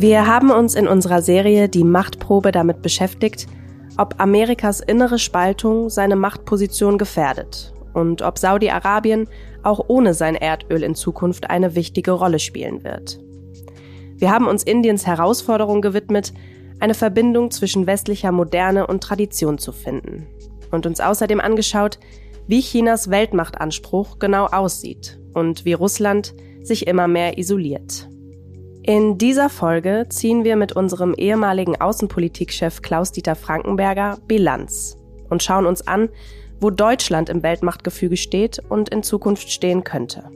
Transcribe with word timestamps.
Wir 0.00 0.26
haben 0.26 0.50
uns 0.50 0.76
in 0.76 0.88
unserer 0.88 1.20
Serie 1.20 1.68
Die 1.68 1.84
Machtprobe 1.84 2.52
damit 2.52 2.80
beschäftigt, 2.80 3.46
ob 3.98 4.14
Amerikas 4.18 4.80
innere 4.80 5.18
Spaltung 5.18 5.90
seine 5.90 6.16
Machtposition 6.16 6.96
gefährdet 6.96 7.74
und 7.92 8.22
ob 8.22 8.38
Saudi-Arabien 8.38 9.28
auch 9.62 9.84
ohne 9.88 10.14
sein 10.14 10.36
Erdöl 10.36 10.84
in 10.84 10.94
Zukunft 10.94 11.50
eine 11.50 11.74
wichtige 11.74 12.12
Rolle 12.12 12.38
spielen 12.38 12.82
wird. 12.82 13.20
Wir 14.16 14.30
haben 14.30 14.48
uns 14.48 14.62
Indiens 14.62 15.06
Herausforderung 15.06 15.82
gewidmet, 15.82 16.32
eine 16.78 16.94
Verbindung 16.94 17.50
zwischen 17.50 17.86
westlicher 17.86 18.32
Moderne 18.32 18.86
und 18.86 19.02
Tradition 19.02 19.58
zu 19.58 19.70
finden 19.70 20.26
und 20.70 20.86
uns 20.86 21.00
außerdem 21.00 21.40
angeschaut, 21.40 21.98
wie 22.46 22.62
Chinas 22.62 23.10
Weltmachtanspruch 23.10 24.18
genau 24.18 24.46
aussieht 24.46 25.20
und 25.34 25.66
wie 25.66 25.74
Russland 25.74 26.32
sich 26.62 26.86
immer 26.86 27.06
mehr 27.06 27.36
isoliert. 27.36 28.09
In 28.82 29.18
dieser 29.18 29.50
Folge 29.50 30.06
ziehen 30.08 30.42
wir 30.42 30.56
mit 30.56 30.72
unserem 30.72 31.12
ehemaligen 31.14 31.78
Außenpolitikchef 31.78 32.80
Klaus-Dieter 32.80 33.34
Frankenberger 33.36 34.16
Bilanz 34.26 34.96
und 35.28 35.42
schauen 35.42 35.66
uns 35.66 35.86
an, 35.86 36.08
wo 36.60 36.70
Deutschland 36.70 37.28
im 37.28 37.42
Weltmachtgefüge 37.42 38.16
steht 38.16 38.58
und 38.70 38.88
in 38.88 39.02
Zukunft 39.02 39.50
stehen 39.50 39.84
könnte. 39.84 40.30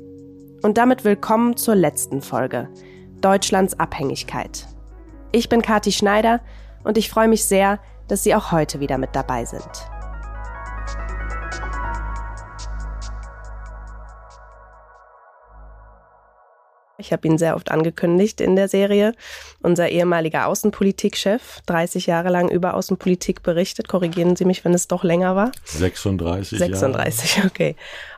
Und 0.62 0.77
damit 0.77 1.05
willkommen 1.05 1.57
zur 1.57 1.75
letzten 1.75 2.20
Folge, 2.20 2.69
Deutschlands 3.23 3.80
Abhängigkeit. 3.80 4.67
Ich 5.33 5.48
bin 5.48 5.62
Kati 5.62 5.91
Schneider 5.91 6.41
und 6.84 6.98
ich 6.98 7.09
freue 7.09 7.29
mich 7.29 7.45
sehr, 7.45 7.81
dass 8.09 8.25
Sie 8.25 8.34
auch 8.34 8.53
heute 8.53 8.79
wieder 8.79 8.98
mit 8.98 9.17
dabei 9.17 9.47
sind. 9.47 9.94
Ich 17.05 17.12
habe 17.12 17.28
ihn 17.28 17.36
sehr 17.36 17.55
oft 17.55 17.70
angekündigt 17.70 18.41
in 18.41 18.56
der 18.56 18.69
Serie. 18.69 19.14
Unser 19.60 19.91
ehemaliger 19.91 20.47
Außenpolitikchef, 20.47 21.61
30 21.66 22.06
Jahre 22.06 22.30
lang 22.30 22.48
über 22.48 22.74
Außenpolitik 22.74 23.42
berichtet. 23.42 23.88
Korrigieren 23.88 24.36
Sie 24.36 24.46
mich, 24.46 24.64
wenn 24.64 24.72
es 24.72 24.88
doch 24.88 25.05
länger 25.05 25.36
war. 25.36 25.52
36. 25.64 26.58
36, 26.58 27.36
Jahre. 27.36 27.48
okay. 27.50 27.77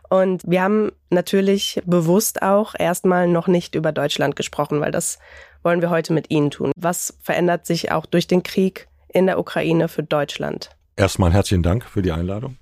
Und 0.09 0.43
wir 0.47 0.63
haben 0.63 0.93
natürlich 1.11 1.83
bewusst 1.85 2.43
auch 2.43 2.75
erstmal 2.79 3.27
noch 3.27 3.49
nicht 3.49 3.75
über 3.75 3.91
Deutschland 3.91 4.37
gesprochen, 4.37 4.81
weil 4.81 4.93
das 4.93 5.19
wollen 5.65 5.81
wir 5.81 5.91
heute 5.91 6.13
mit 6.13 6.31
Ihnen 6.31 6.53
tun. 6.53 6.71
Was 6.77 7.19
verändert 7.21 7.67
sich 7.67 7.91
auch 7.91 8.07
durch 8.07 8.29
den 8.29 8.45
Krieg 8.45 8.87
in 9.09 9.27
der 9.27 9.41
Ukraine 9.41 9.89
für 9.89 10.05
Deutschland? 10.05 10.71
Erstmal 10.95 11.33
herzlichen 11.33 11.65
Dank 11.65 11.85
für 11.85 12.03
die 12.03 12.13
Einladung. 12.13 12.57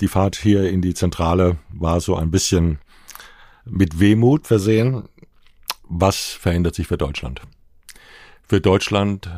Die 0.00 0.08
Fahrt 0.08 0.34
hier 0.34 0.68
in 0.68 0.82
die 0.82 0.94
Zentrale 0.94 1.56
war 1.70 2.00
so 2.00 2.16
ein 2.16 2.32
bisschen 2.32 2.80
mit 3.64 3.98
Wehmut 4.00 4.46
versehen 4.46 5.08
was 5.88 6.32
verändert 6.32 6.74
sich 6.74 6.86
für 6.86 6.98
Deutschland? 6.98 7.40
Für 8.48 8.60
Deutschland 8.60 9.28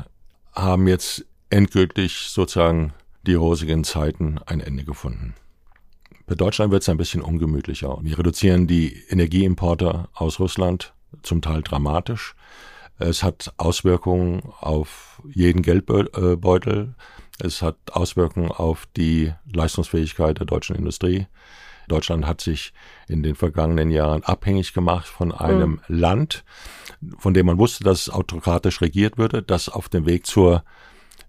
haben 0.54 0.88
jetzt 0.88 1.24
endgültig 1.50 2.28
sozusagen 2.28 2.92
die 3.26 3.34
rosigen 3.34 3.84
Zeiten 3.84 4.38
ein 4.46 4.60
Ende 4.60 4.84
gefunden. 4.84 5.34
Für 6.26 6.36
Deutschland 6.36 6.72
wird 6.72 6.82
es 6.82 6.88
ein 6.88 6.98
bisschen 6.98 7.22
ungemütlicher. 7.22 7.98
Wir 8.02 8.18
reduzieren 8.18 8.66
die 8.66 9.02
Energieimporte 9.08 10.08
aus 10.12 10.40
Russland 10.40 10.92
zum 11.22 11.40
Teil 11.40 11.62
dramatisch. 11.62 12.34
Es 12.98 13.22
hat 13.22 13.54
Auswirkungen 13.56 14.42
auf 14.60 15.22
jeden 15.26 15.62
Geldbeutel. 15.62 16.94
Es 17.40 17.62
hat 17.62 17.76
Auswirkungen 17.92 18.50
auf 18.50 18.86
die 18.96 19.32
Leistungsfähigkeit 19.50 20.38
der 20.38 20.46
deutschen 20.46 20.76
Industrie. 20.76 21.26
Deutschland 21.88 22.26
hat 22.26 22.40
sich 22.40 22.72
in 23.08 23.22
den 23.22 23.34
vergangenen 23.34 23.90
Jahren 23.90 24.22
abhängig 24.22 24.72
gemacht 24.72 25.06
von 25.06 25.32
einem 25.32 25.70
mhm. 25.70 25.80
Land, 25.88 26.44
von 27.18 27.34
dem 27.34 27.46
man 27.46 27.58
wusste, 27.58 27.84
dass 27.84 28.02
es 28.02 28.10
autokratisch 28.10 28.80
regiert 28.80 29.18
würde, 29.18 29.42
das 29.42 29.68
auf 29.68 29.88
dem 29.88 30.06
Weg 30.06 30.26
zur 30.26 30.64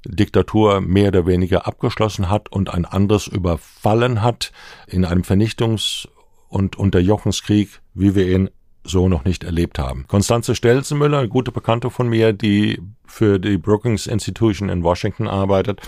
Diktatur 0.05 0.81
mehr 0.81 1.09
oder 1.09 1.25
weniger 1.25 1.67
abgeschlossen 1.67 2.29
hat 2.29 2.51
und 2.51 2.73
ein 2.73 2.85
anderes 2.85 3.27
überfallen 3.27 4.21
hat 4.21 4.51
in 4.87 5.05
einem 5.05 5.23
Vernichtungs- 5.23 6.07
und 6.47 6.77
Unterjochungskrieg, 6.77 7.81
wie 7.93 8.15
wir 8.15 8.27
ihn 8.27 8.49
so 8.83 9.09
noch 9.09 9.25
nicht 9.25 9.43
erlebt 9.43 9.79
haben. 9.79 10.05
Konstanze 10.07 10.55
Stelzenmüller, 10.55 11.19
eine 11.19 11.29
gute 11.29 11.51
Bekannte 11.51 11.89
von 11.89 12.07
mir, 12.07 12.33
die 12.33 12.81
für 13.05 13.39
die 13.39 13.57
Brookings 13.57 14.07
Institution 14.07 14.69
in 14.69 14.83
Washington 14.83 15.27
arbeitet, 15.27 15.81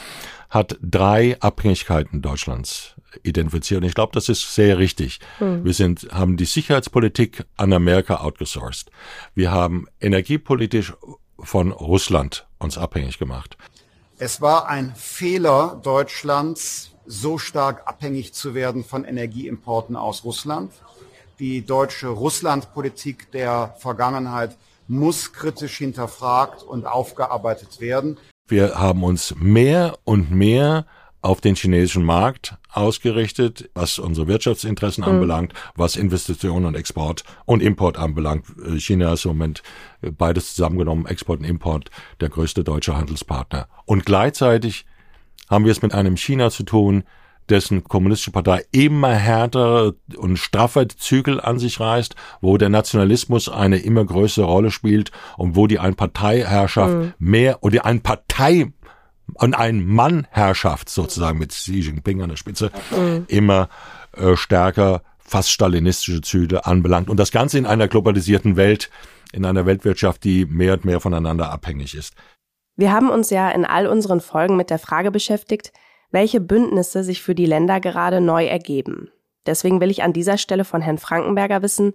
hat 0.50 0.78
drei 0.82 1.40
Abhängigkeiten 1.40 2.22
Deutschlands 2.22 2.96
identifiziert. 3.24 3.82
Und 3.82 3.88
ich 3.88 3.96
glaube, 3.96 4.12
das 4.14 4.30
ist 4.30 4.54
sehr 4.54 4.78
richtig. 4.78 5.20
Mhm. 5.40 5.64
Wir 5.64 5.74
sind, 5.74 6.08
haben 6.12 6.38
die 6.38 6.46
Sicherheitspolitik 6.46 7.46
an 7.58 7.74
Amerika 7.74 8.22
outgesourced. 8.22 8.92
Wir 9.36 9.52
haben 9.52 9.88
energiepolitisch 10.00 10.94
von 11.40 11.72
Russland 11.72 12.48
uns 12.60 12.78
abhängig 12.78 13.18
gemacht. 13.18 13.58
Es 14.18 14.42
war 14.42 14.68
ein 14.68 14.94
Fehler 14.96 15.80
Deutschlands, 15.84 16.92
so 17.06 17.38
stark 17.38 17.88
abhängig 17.88 18.34
zu 18.34 18.54
werden 18.54 18.84
von 18.84 19.04
Energieimporten 19.04 19.96
aus 19.96 20.24
Russland. 20.24 20.72
Die 21.42 21.66
deutsche 21.66 22.10
Russlandpolitik 22.10 23.32
der 23.32 23.74
Vergangenheit 23.80 24.56
muss 24.88 25.34
kritisch 25.34 25.80
hinterfragt 25.80 26.62
und 26.62 26.86
aufgearbeitet 26.86 27.82
werden. 27.82 28.20
Wir 28.48 28.76
haben 28.76 29.04
uns 29.04 29.34
mehr 29.40 29.98
und 30.04 30.30
mehr 30.30 30.86
auf 31.24 31.42
den 31.42 31.56
chinesischen 31.56 32.04
Markt 32.04 32.58
ausgerichtet, 32.72 33.72
was 33.74 33.98
unsere 33.98 34.28
Wirtschaftsinteressen 34.28 35.04
mhm. 35.04 35.10
anbelangt, 35.10 35.54
was 35.76 35.96
Investitionen 35.96 36.68
und 36.68 36.76
Export 36.76 37.24
und 37.46 37.64
Import 37.64 37.98
anbelangt. 37.98 38.46
China 38.78 39.14
ist 39.14 39.26
im 39.26 39.30
Moment 39.30 39.64
beides 40.20 40.54
zusammengenommen, 40.54 41.08
Export 41.08 41.40
und 41.40 41.46
Import, 41.46 41.90
der 42.20 42.30
größte 42.30 42.64
deutsche 42.64 42.96
Handelspartner. 42.96 43.68
Und 43.86 44.06
gleichzeitig 44.06 44.86
haben 45.50 45.66
wir 45.66 45.72
es 45.72 45.82
mit 45.82 45.96
einem 45.96 46.18
China 46.18 46.52
zu 46.52 46.62
tun, 46.62 47.04
dessen 47.52 47.84
kommunistische 47.84 48.32
Partei 48.32 48.66
immer 48.72 49.14
härter 49.14 49.94
und 50.18 50.38
straffer 50.38 50.88
Zügel 50.90 51.40
an 51.40 51.60
sich 51.60 51.80
reißt, 51.80 52.16
wo 52.40 52.58
der 52.58 52.70
Nationalismus 52.70 53.50
eine 53.50 53.78
immer 53.78 54.06
größere 54.06 54.46
Rolle 54.46 54.72
spielt 54.72 55.12
und 55.38 55.56
wo 55.56 55.68
die 55.68 55.80
Einparteiherrschaft 55.80 56.94
mhm. 56.94 57.14
mehr 57.20 57.64
oder 57.64 57.72
die 57.72 57.82
Einpartei 57.82 58.72
und 59.34 59.54
ein 59.54 59.86
Mannherrschaft 59.86 60.90
sozusagen 60.90 61.40
mit 61.40 61.52
Xi 61.52 61.80
Jinping 61.80 62.22
an 62.22 62.30
der 62.30 62.38
Spitze 62.38 62.72
mhm. 62.92 63.26
immer 63.28 63.70
äh, 64.16 64.36
stärker 64.36 65.02
fast 65.20 65.50
stalinistische 65.50 66.22
Züge 66.22 66.66
anbelangt. 66.66 67.10
Und 67.10 67.18
das 67.18 67.32
Ganze 67.32 67.58
in 67.58 67.66
einer 67.66 67.88
globalisierten 67.88 68.58
Welt, 68.58 68.90
in 69.32 69.46
einer 69.46 69.66
Weltwirtschaft, 69.66 70.24
die 70.24 70.46
mehr 70.46 70.74
und 70.74 70.86
mehr 70.86 71.00
voneinander 71.00 71.52
abhängig 71.52 71.96
ist. 71.96 72.14
Wir 72.76 72.92
haben 72.92 73.10
uns 73.10 73.30
ja 73.30 73.50
in 73.50 73.64
all 73.64 73.88
unseren 73.88 74.20
Folgen 74.20 74.58
mit 74.58 74.70
der 74.70 74.80
Frage 74.80 75.12
beschäftigt, 75.12 75.72
welche 76.12 76.42
Bündnisse 76.42 77.04
sich 77.04 77.22
für 77.22 77.36
die 77.36 77.46
Länder 77.46 77.80
gerade 77.80 78.22
neu 78.22 78.46
ergeben. 78.46 79.10
Deswegen 79.46 79.82
will 79.82 79.90
ich 79.90 80.04
an 80.04 80.14
dieser 80.14 80.38
Stelle 80.38 80.66
von 80.66 80.82
Herrn 80.82 80.98
Frankenberger 80.98 81.62
wissen, 81.62 81.94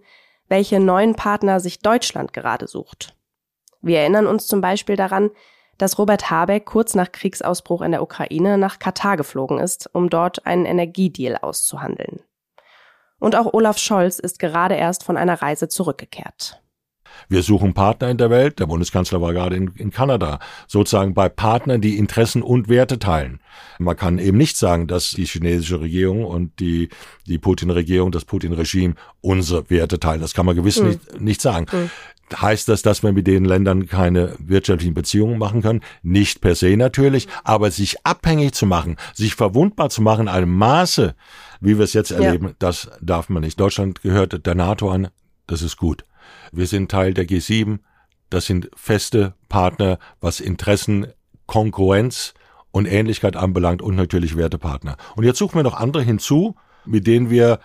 welche 0.49 0.81
neuen 0.81 1.15
Partner 1.15 1.61
sich 1.61 1.81
Deutschland 1.81 2.33
gerade 2.33 2.67
sucht. 2.67 3.15
Wir 3.83 4.01
erinnern 4.01 4.27
uns 4.27 4.47
zum 4.47 4.61
Beispiel 4.61 4.97
daran, 4.97 5.31
dass 5.79 5.99
Robert 5.99 6.31
Habeck 6.31 6.65
kurz 6.65 6.95
nach 6.95 7.13
Kriegsausbruch 7.13 7.83
in 7.83 7.93
der 7.93 8.03
Ukraine 8.03 8.57
nach 8.59 8.79
Katar 8.79 9.17
geflogen 9.17 9.59
ist, 9.59 9.91
um 9.93 10.09
dort 10.09 10.47
einen 10.47 10.65
Energiedeal 10.65 11.37
auszuhandeln. 11.37 12.21
Und 13.19 13.37
auch 13.37 13.53
Olaf 13.53 13.79
Scholz 13.79 14.19
ist 14.19 14.39
gerade 14.39 14.75
erst 14.75 15.05
von 15.05 15.17
einer 15.17 15.41
Reise 15.41 15.69
zurückgekehrt. 15.69 16.63
Wir 17.29 17.43
suchen 17.43 17.75
Partner 17.75 18.11
in 18.11 18.19
der 18.19 18.31
Welt. 18.31 18.59
Der 18.59 18.67
Bundeskanzler 18.67 19.21
war 19.21 19.33
gerade 19.33 19.57
in, 19.57 19.73
in, 19.77 19.91
Kanada. 19.91 20.39
Sozusagen 20.67 21.15
bei 21.15 21.29
Partnern, 21.29 21.81
die 21.81 21.99
Interessen 21.99 22.43
und 22.43 22.69
Werte 22.69 22.99
teilen. 22.99 23.41
Man 23.79 23.97
kann 23.97 24.19
eben 24.19 24.39
nicht 24.39 24.57
sagen, 24.57 24.87
dass 24.87 25.11
die 25.11 25.25
chinesische 25.25 25.81
Regierung 25.81 26.25
und 26.25 26.59
die, 26.61 26.89
die 27.27 27.39
Putin-Regierung, 27.39 28.13
das 28.13 28.25
Putin-Regime 28.25 28.95
unsere 29.21 29.69
Werte 29.71 29.99
teilen. 29.99 30.21
Das 30.21 30.35
kann 30.35 30.47
man 30.47 30.57
gewiss 30.57 30.81
mhm. 30.81 30.89
nicht, 30.89 31.21
nicht 31.21 31.43
sagen. 31.43 31.67
Mhm. 31.71 31.91
Heißt 32.35 32.69
das, 32.69 32.83
dass 32.83 33.05
wir 33.05 33.13
mit 33.13 33.29
den 33.29 33.45
Ländern 33.45 33.87
keine 33.87 34.35
wirtschaftlichen 34.39 34.95
Beziehungen 34.95 35.39
machen 35.39 35.63
können? 35.63 35.81
Nicht 36.03 36.41
per 36.41 36.57
se 36.57 36.77
natürlich, 36.77 37.29
aber 37.45 37.71
sich 37.71 38.05
abhängig 38.05 38.55
zu 38.55 38.67
machen, 38.67 38.97
sich 39.15 39.37
verwundbar 39.37 39.91
zu 39.91 40.03
machen 40.03 40.23
in 40.23 40.29
einem 40.29 40.53
Maße, 40.53 41.15
wie 41.61 41.79
wir 41.79 41.85
es 41.85 41.93
jetzt 41.93 42.11
erleben, 42.11 42.49
ja. 42.49 42.53
das 42.59 42.91
darf 43.01 43.29
man 43.29 43.43
nicht. 43.43 43.61
Deutschland 43.61 44.03
gehört 44.03 44.45
der 44.45 44.55
NATO 44.57 44.91
an, 44.91 45.09
das 45.47 45.63
ist 45.63 45.77
gut. 45.77 46.05
Wir 46.53 46.67
sind 46.67 46.91
Teil 46.91 47.15
der 47.15 47.27
G7, 47.27 47.79
das 48.31 48.47
sind 48.47 48.71
feste 48.75 49.35
Partner, 49.49 49.99
was 50.21 50.41
Interessen, 50.41 51.07
Konkurrenz 51.47 52.35
und 52.73 52.87
Ähnlichkeit 52.87 53.37
anbelangt 53.37 53.83
und 53.83 53.95
natürlich 53.95 54.37
Wertepartner. 54.37 54.97
Und 55.15 55.25
jetzt 55.25 55.39
suchen 55.39 55.57
wir 55.57 55.63
noch 55.63 55.75
andere 55.75 56.03
hinzu, 56.03 56.57
mit 56.85 57.07
denen 57.07 57.31
wir 57.31 57.61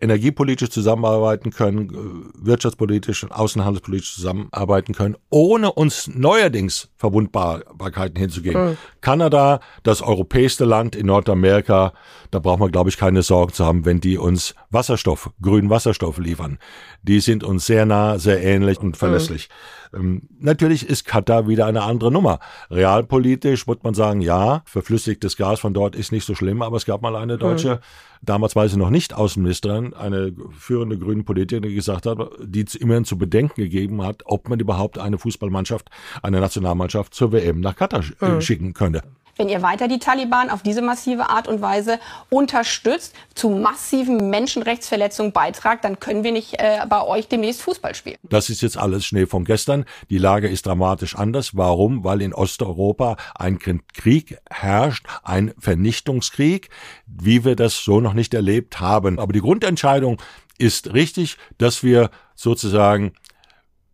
energiepolitisch 0.00 0.70
zusammenarbeiten 0.70 1.50
können, 1.50 1.90
äh, 1.90 2.46
wirtschaftspolitisch 2.46 3.22
und 3.22 3.32
außenhandelspolitisch 3.32 4.14
zusammenarbeiten 4.14 4.92
können, 4.92 5.16
ohne 5.30 5.72
uns 5.72 6.08
neuerdings 6.08 6.90
Verwundbarkeiten 6.96 8.16
hinzugeben. 8.16 8.70
Mhm. 8.70 8.76
Kanada, 9.00 9.60
das 9.82 10.02
europäischste 10.02 10.64
Land 10.64 10.96
in 10.96 11.06
Nordamerika, 11.06 11.92
da 12.30 12.38
braucht 12.38 12.60
man, 12.60 12.72
glaube 12.72 12.90
ich, 12.90 12.96
keine 12.96 13.22
Sorgen 13.22 13.52
zu 13.52 13.64
haben, 13.64 13.84
wenn 13.84 14.00
die 14.00 14.18
uns 14.18 14.54
Wasserstoff, 14.70 15.30
grünen 15.40 15.70
Wasserstoff 15.70 16.18
liefern. 16.18 16.58
Die 17.02 17.20
sind 17.20 17.44
uns 17.44 17.66
sehr 17.66 17.86
nah, 17.86 18.18
sehr 18.18 18.42
ähnlich 18.42 18.78
und 18.78 18.96
verlässlich. 18.96 19.48
Ähm, 19.94 20.22
natürlich 20.38 20.88
ist 20.88 21.04
Katar 21.04 21.48
wieder 21.48 21.66
eine 21.66 21.82
andere 21.82 22.10
Nummer. 22.10 22.38
Realpolitisch 22.70 23.66
wird 23.66 23.84
man 23.84 23.94
sagen, 23.94 24.20
ja, 24.20 24.62
verflüssigtes 24.64 25.36
Gas 25.36 25.60
von 25.60 25.74
dort 25.74 25.96
ist 25.96 26.12
nicht 26.12 26.24
so 26.24 26.34
schlimm, 26.34 26.62
aber 26.62 26.76
es 26.76 26.86
gab 26.86 27.02
mal 27.02 27.16
eine 27.16 27.38
deutsche, 27.38 27.76
mhm. 27.76 27.78
damals 28.22 28.56
war 28.56 28.68
sie 28.68 28.76
noch 28.76 28.90
nicht 28.90 29.14
Außenministerin, 29.14 29.94
eine 29.94 30.32
führende 30.52 30.98
grüne 30.98 31.22
Politikerin, 31.22 31.62
die 31.68 31.74
gesagt 31.74 32.06
hat, 32.06 32.18
die 32.42 32.64
immerhin 32.78 33.04
zu 33.04 33.18
bedenken 33.18 33.60
gegeben 33.60 34.02
hat, 34.02 34.22
ob 34.26 34.48
man 34.48 34.60
überhaupt 34.60 34.98
eine 34.98 35.18
Fußballmannschaft, 35.18 35.90
eine 36.22 36.40
Nationalmannschaft 36.40 37.14
zur 37.14 37.32
WM 37.32 37.60
nach 37.60 37.76
Katar 37.76 38.02
mhm. 38.20 38.40
schicken 38.40 38.74
könnte 38.74 39.02
wenn 39.36 39.48
ihr 39.48 39.62
weiter 39.62 39.88
die 39.88 39.98
Taliban 39.98 40.50
auf 40.50 40.62
diese 40.62 40.82
massive 40.82 41.28
Art 41.28 41.48
und 41.48 41.60
Weise 41.60 41.98
unterstützt, 42.30 43.14
zu 43.34 43.48
massiven 43.50 44.30
Menschenrechtsverletzungen 44.30 45.32
beitragt, 45.32 45.84
dann 45.84 46.00
können 46.00 46.24
wir 46.24 46.32
nicht 46.32 46.54
äh, 46.58 46.80
bei 46.88 47.02
euch 47.02 47.28
demnächst 47.28 47.62
Fußball 47.62 47.94
spielen. 47.94 48.16
Das 48.22 48.50
ist 48.50 48.62
jetzt 48.62 48.76
alles 48.76 49.04
Schnee 49.04 49.26
von 49.26 49.44
gestern. 49.44 49.84
Die 50.10 50.18
Lage 50.18 50.48
ist 50.48 50.66
dramatisch 50.66 51.16
anders. 51.16 51.56
Warum? 51.56 52.04
Weil 52.04 52.22
in 52.22 52.32
Osteuropa 52.32 53.16
ein 53.34 53.58
Krieg 53.58 54.38
herrscht, 54.50 55.06
ein 55.22 55.52
Vernichtungskrieg, 55.58 56.70
wie 57.06 57.44
wir 57.44 57.56
das 57.56 57.84
so 57.84 58.00
noch 58.00 58.14
nicht 58.14 58.34
erlebt 58.34 58.80
haben. 58.80 59.18
Aber 59.18 59.32
die 59.32 59.40
Grundentscheidung 59.40 60.20
ist 60.58 60.92
richtig, 60.92 61.36
dass 61.58 61.82
wir 61.82 62.10
sozusagen 62.34 63.12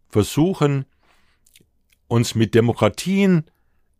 versuchen, 0.08 0.84
uns 2.08 2.34
mit 2.34 2.54
Demokratien 2.54 3.44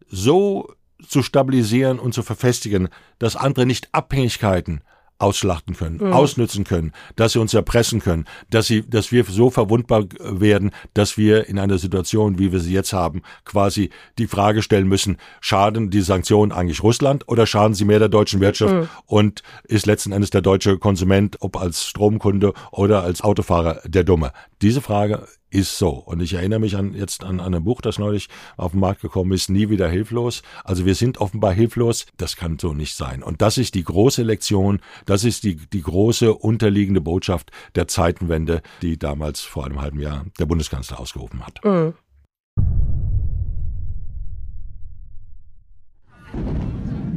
so 0.09 0.75
zu 1.06 1.23
stabilisieren 1.23 1.99
und 1.99 2.14
zu 2.14 2.23
verfestigen, 2.23 2.88
dass 3.19 3.37
andere 3.37 3.67
nicht 3.67 3.88
Abhängigkeiten 3.93 4.82
ausschlachten 5.20 5.76
können, 5.76 5.99
mhm. 5.99 6.12
ausnützen 6.12 6.64
können, 6.64 6.93
dass 7.14 7.32
sie 7.32 7.38
uns 7.38 7.52
erpressen 7.52 8.00
können, 8.00 8.25
dass 8.49 8.67
sie, 8.67 8.88
dass 8.88 9.12
wir 9.12 9.25
so 9.25 9.50
verwundbar 9.50 10.06
werden, 10.19 10.70
dass 10.94 11.19
wir 11.19 11.47
in 11.47 11.58
einer 11.58 11.79
Situation, 11.79 12.38
wie 12.38 12.52
wir 12.52 12.61
sie 12.61 12.73
jetzt 12.73 12.93
haben, 12.93 13.23
quasi 13.44 13.91
die 14.19 14.26
Frage 14.26 14.62
stellen 14.62 14.88
müssen, 14.88 15.19
schaden 15.41 15.91
die 15.91 16.00
Sanktionen 16.00 16.52
eigentlich 16.52 16.82
Russland 16.82 17.29
oder 17.29 17.47
schaden 17.47 17.75
sie 17.75 17.85
mehr 17.85 17.99
der 17.99 18.08
deutschen 18.08 18.41
Wirtschaft 18.41 18.75
mhm. 18.75 18.88
und 19.06 19.43
ist 19.64 19.87
letzten 19.87 20.12
Endes 20.12 20.31
der 20.31 20.41
deutsche 20.41 20.79
Konsument, 20.79 21.37
ob 21.41 21.56
als 21.58 21.85
Stromkunde 21.85 22.55
oder 22.73 23.02
als 23.02 23.20
Autofahrer, 23.20 23.82
der 23.85 24.05
Dumme? 24.05 24.32
Diese 24.62 24.81
Frage 24.81 25.26
ist 25.50 25.79
so. 25.79 25.91
Und 25.91 26.20
ich 26.20 26.35
erinnere 26.35 26.61
mich 26.61 26.76
an 26.76 26.94
jetzt 26.94 27.25
an, 27.25 27.41
an 27.41 27.55
ein 27.55 27.64
Buch, 27.64 27.81
das 27.81 27.99
neulich 27.99 28.29
auf 28.56 28.73
den 28.73 28.81
Markt 28.81 29.02
gekommen 29.02 29.32
ist, 29.32 29.50
nie 29.50 29.69
wieder 29.69 29.88
hilflos. 29.88 30.43
Also 30.64 30.87
wir 30.87 30.94
sind 30.94 31.19
offenbar 31.19 31.52
hilflos. 31.52 32.06
Das 32.17 32.37
kann 32.37 32.58
so 32.58 32.73
nicht 32.73 32.97
sein. 32.97 33.23
Und 33.23 33.43
das 33.43 33.58
ist 33.58 33.75
die 33.75 33.85
große 33.85 34.23
Lektion, 34.23 34.81
das 35.06 35.25
ist 35.25 35.44
die, 35.44 35.56
die 35.56 35.82
große 35.82 36.32
unterliegende 36.32 37.00
Botschaft 37.00 37.50
der 37.75 37.88
Zeitenwende, 37.88 38.62
die 38.82 38.99
damals 38.99 39.41
vor 39.41 39.67
einem 39.67 39.81
halben 39.81 40.00
Jahr 40.00 40.25
der 40.38 40.47
Bundeskanzler 40.47 41.00
ausgerufen 41.00 41.44
hat. 41.44 41.64
Mhm. 41.64 41.94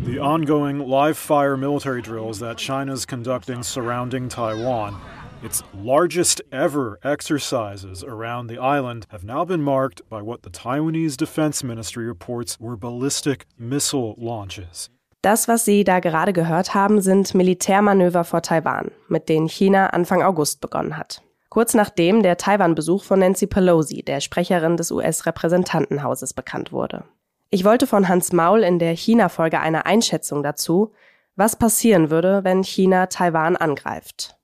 The 0.05 0.19
ongoing 0.19 0.79
live 0.79 1.17
fire 1.17 1.55
military 1.55 2.01
drills 2.01 2.39
that 2.39 2.57
China's 2.57 3.05
conducting 3.05 3.63
surrounding 3.63 4.27
Taiwan 4.27 4.95
Its 5.43 5.61
largest 5.73 6.41
ever 6.53 6.97
exercises 7.03 8.01
around 8.01 8.47
the 8.47 8.57
island 8.57 9.05
have 9.11 9.25
now 9.25 9.43
been 9.43 9.61
marked 9.61 10.01
by 10.09 10.21
what 10.21 10.43
the 10.43 10.49
Taiwanese 10.49 11.17
Defense 11.17 11.65
Ministry 11.65 12.05
reports 12.05 12.61
were 12.61 12.77
ballistic 12.77 13.45
missile 13.59 14.15
launches. 14.17 14.89
Das, 15.21 15.49
was 15.49 15.65
Sie 15.65 15.83
da 15.83 15.99
gerade 15.99 16.31
gehört 16.31 16.73
haben, 16.73 17.01
sind 17.01 17.35
Militärmanöver 17.35 18.23
vor 18.23 18.41
Taiwan, 18.41 18.91
mit 19.09 19.27
denen 19.27 19.49
China 19.49 19.87
Anfang 19.87 20.21
August 20.23 20.61
begonnen 20.61 20.95
hat. 20.95 21.21
Kurz 21.49 21.73
nachdem 21.73 22.23
der 22.23 22.37
Taiwan-Besuch 22.37 23.03
von 23.03 23.19
Nancy 23.19 23.45
Pelosi, 23.45 24.01
der 24.01 24.21
Sprecherin 24.21 24.77
des 24.77 24.91
US-Repräsentantenhauses, 24.91 26.33
bekannt 26.33 26.71
wurde. 26.71 27.03
Ich 27.49 27.65
wollte 27.65 27.85
von 27.85 28.07
Hans 28.07 28.31
Maul 28.31 28.63
in 28.63 28.79
der 28.79 28.95
China-Folge 28.95 29.59
eine 29.59 29.85
Einschätzung 29.85 30.41
dazu, 30.41 30.93
was 31.35 31.57
passieren 31.57 32.09
würde, 32.09 32.45
wenn 32.45 32.63
China 32.63 33.07
Taiwan 33.07 33.57
angreift. 33.57 34.37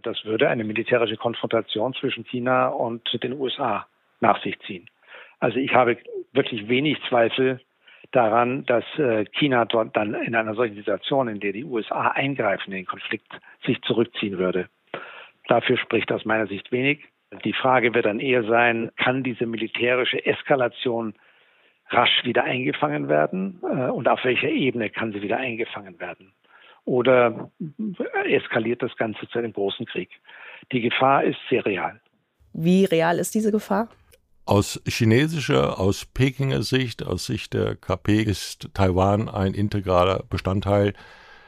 Das 0.00 0.24
würde 0.24 0.48
eine 0.48 0.64
militärische 0.64 1.16
Konfrontation 1.16 1.92
zwischen 1.94 2.24
China 2.24 2.68
und 2.68 3.22
den 3.22 3.34
USA 3.34 3.86
nach 4.20 4.42
sich 4.42 4.58
ziehen. 4.60 4.88
Also 5.38 5.58
ich 5.58 5.74
habe 5.74 5.98
wirklich 6.32 6.68
wenig 6.68 6.98
Zweifel 7.08 7.60
daran, 8.12 8.64
dass 8.64 8.84
äh, 8.98 9.24
China 9.32 9.64
dort 9.64 9.96
dann 9.96 10.14
in 10.14 10.34
einer 10.34 10.54
solchen 10.54 10.76
Situation, 10.76 11.28
in 11.28 11.40
der 11.40 11.52
die 11.52 11.64
USA 11.64 12.08
eingreifen 12.08 12.72
in 12.72 12.78
den 12.78 12.86
Konflikt, 12.86 13.26
sich 13.66 13.80
zurückziehen 13.82 14.38
würde. 14.38 14.68
Dafür 15.48 15.76
spricht 15.76 16.10
aus 16.12 16.24
meiner 16.24 16.46
Sicht 16.46 16.72
wenig. 16.72 17.04
Die 17.44 17.52
Frage 17.52 17.94
wird 17.94 18.06
dann 18.06 18.20
eher 18.20 18.44
sein, 18.44 18.90
kann 18.96 19.22
diese 19.22 19.46
militärische 19.46 20.24
Eskalation 20.24 21.14
rasch 21.88 22.24
wieder 22.24 22.44
eingefangen 22.44 23.08
werden 23.08 23.60
äh, 23.62 23.90
und 23.90 24.08
auf 24.08 24.24
welcher 24.24 24.48
Ebene 24.48 24.90
kann 24.90 25.12
sie 25.12 25.22
wieder 25.22 25.38
eingefangen 25.38 25.98
werden? 26.00 26.32
Oder 26.84 27.50
eskaliert 28.24 28.82
das 28.82 28.96
Ganze 28.96 29.28
zu 29.28 29.38
einem 29.38 29.52
großen 29.52 29.86
Krieg. 29.86 30.10
Die 30.72 30.80
Gefahr 30.80 31.24
ist 31.24 31.38
sehr 31.48 31.64
real. 31.64 32.00
Wie 32.52 32.84
real 32.84 33.18
ist 33.18 33.34
diese 33.34 33.52
Gefahr? 33.52 33.88
Aus 34.44 34.82
chinesischer, 34.86 35.78
aus 35.78 36.04
Pekinger 36.04 36.62
Sicht, 36.62 37.04
aus 37.04 37.26
Sicht 37.26 37.54
der 37.54 37.76
KP 37.76 38.22
ist 38.22 38.68
Taiwan 38.74 39.28
ein 39.28 39.54
integraler 39.54 40.24
Bestandteil 40.28 40.94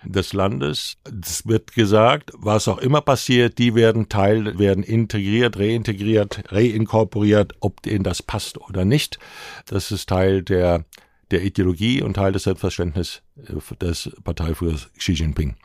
des 0.05 0.33
Landes. 0.33 0.99
Es 1.23 1.47
wird 1.47 1.73
gesagt, 1.75 2.31
was 2.35 2.69
auch 2.69 2.79
immer 2.79 3.01
passiert, 3.01 3.59
die 3.59 3.75
werden 3.75 4.09
Teil, 4.09 4.59
werden 4.59 4.85
integriert, 4.85 5.59
reintegriert, 5.59 6.53
reinkorporiert, 6.53 7.55
ob 7.61 7.83
denen 7.83 8.05
das 8.05 8.23
passt 8.23 8.59
oder 8.59 8.85
nicht. 8.85 9.19
Das 9.67 9.91
ist 9.91 10.09
Teil 10.09 10.43
der 10.43 10.85
der 11.31 11.43
Ideologie 11.43 12.03
und 12.03 12.15
Teil 12.15 12.33
des 12.33 12.45
Selbstverständnisses 12.45 13.23
äh, 13.37 13.77
des 13.77 14.11
Parteiführers 14.23 14.91
Xi 14.97 15.13
Jinping. 15.13 15.57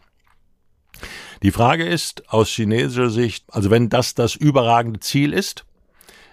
Die 1.43 1.51
Frage 1.51 1.85
ist 1.85 2.29
aus 2.29 2.49
chinesischer 2.49 3.09
Sicht, 3.09 3.45
also 3.49 3.69
wenn 3.69 3.89
das 3.89 4.15
das 4.15 4.35
überragende 4.35 4.99
Ziel 4.99 5.33
ist, 5.33 5.65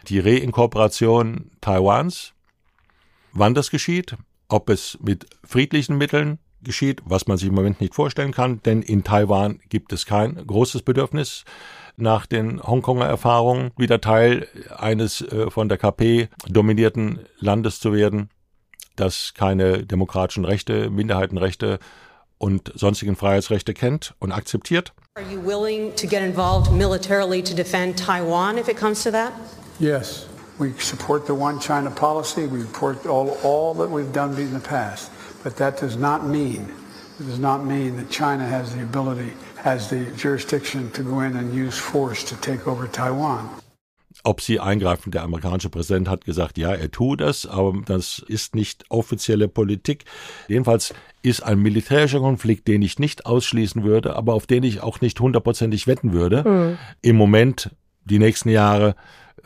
die 0.09 0.19
Reinkorporation 0.19 1.51
Taiwans, 1.61 2.33
wann 3.33 3.55
das 3.55 3.71
geschieht, 3.71 4.17
ob 4.49 4.71
es 4.71 4.99
mit 5.01 5.27
friedlichen 5.45 5.99
Mitteln 5.99 6.39
geschieht, 6.63 7.03
was 7.05 7.27
man 7.27 7.37
sich 7.37 7.49
im 7.49 7.55
Moment 7.55 7.81
nicht 7.81 7.95
vorstellen 7.95 8.33
kann, 8.33 8.61
denn 8.65 8.83
in 8.83 9.05
Taiwan 9.05 9.61
gibt 9.69 9.93
es 9.93 10.07
kein 10.07 10.35
großes 10.47 10.83
Bedürfnis 10.83 11.45
nach 11.97 12.27
den 12.27 12.63
Hongkonger 12.63 13.07
Erfahrungen 13.07 13.71
wieder 13.77 14.01
Teil 14.01 14.49
eines 14.77 15.21
äh, 15.21 15.51
von 15.51 15.69
der 15.69 15.79
KP 15.79 16.29
dominierten 16.49 17.21
Landes 17.39 17.81
zu 17.81 17.93
werden 17.93 18.31
das 18.97 19.35
keine 19.35 19.85
demokratischen 19.85 20.45
Rechte, 20.45 20.91
Minderheitenrechte 20.91 21.79
und 22.39 22.73
sonstigen 22.75 23.17
Freiheitsrechte 23.17 23.75
kennt 23.75 24.15
und 24.19 24.33
akzeptiert. 24.33 24.93
Are 25.17 25.25
you 25.33 25.41
willing 25.41 25.95
to 25.97 26.07
get 26.07 26.23
involved 26.23 26.71
militarily 26.73 27.43
to 27.43 27.55
defend 27.55 27.99
Taiwan 27.99 28.59
if 28.59 28.69
it 28.69 28.77
comes 28.77 29.03
to 29.05 29.11
that? 29.11 29.33
Yes. 29.79 30.27
We 30.59 30.73
support 30.79 31.27
the 31.27 31.35
one 31.35 31.61
China 31.61 31.91
policy. 31.91 32.47
We 32.47 32.63
support 32.63 33.07
all, 33.07 33.39
all 33.43 33.75
that 33.75 33.91
we've 33.91 34.13
done 34.13 34.37
in 34.39 34.53
the 34.53 34.61
past. 34.61 35.11
But 35.43 35.57
that 35.57 35.79
does 35.79 35.97
not 35.97 36.27
mean, 36.27 36.73
it 37.21 37.25
does 37.25 37.39
not 37.39 37.65
mean 37.65 37.97
that 37.97 38.11
China 38.11 38.45
has 38.45 38.75
the 38.75 38.83
ability, 38.83 39.33
has 39.57 39.89
the 39.89 40.07
jurisdiction 40.17 40.91
to 40.93 41.03
go 41.03 41.21
in 41.21 41.37
and 41.37 41.55
use 41.55 41.79
force 41.79 42.25
to 42.25 42.37
take 42.37 42.67
over 42.67 42.87
Taiwan 42.89 43.49
ob 44.27 44.41
sie 44.41 44.61
eingreifen. 44.61 45.13
Der 45.13 45.23
amerikanische 45.23 45.71
Präsident 45.71 46.09
hat 46.09 46.25
gesagt, 46.25 46.59
ja, 46.59 46.73
er 46.73 46.91
tut 46.91 47.21
das, 47.21 47.47
aber 47.47 47.81
das 47.87 48.19
ist 48.27 48.55
nicht 48.55 48.85
offizielle 48.89 49.49
Politik. 49.49 50.05
Jedenfalls 50.49 50.95
ist 51.23 51.43
ein 51.43 51.61
militärischer 51.61 52.21
Konflikt, 52.21 52.67
den 52.69 52.83
ich 52.83 52.99
nicht 52.99 53.25
ausschließen 53.25 53.85
würde, 53.85 54.17
aber 54.17 54.35
auf 54.35 54.47
den 54.47 54.65
ich 54.65 54.83
auch 54.83 55.01
nicht 55.01 55.21
hundertprozentig 55.21 55.87
wetten 55.87 56.13
würde. 56.13 56.43
Mhm. 56.49 56.79
Im 57.03 57.17
Moment, 57.17 57.71
die 58.05 58.19
nächsten 58.19 58.49
Jahre, 58.49 58.97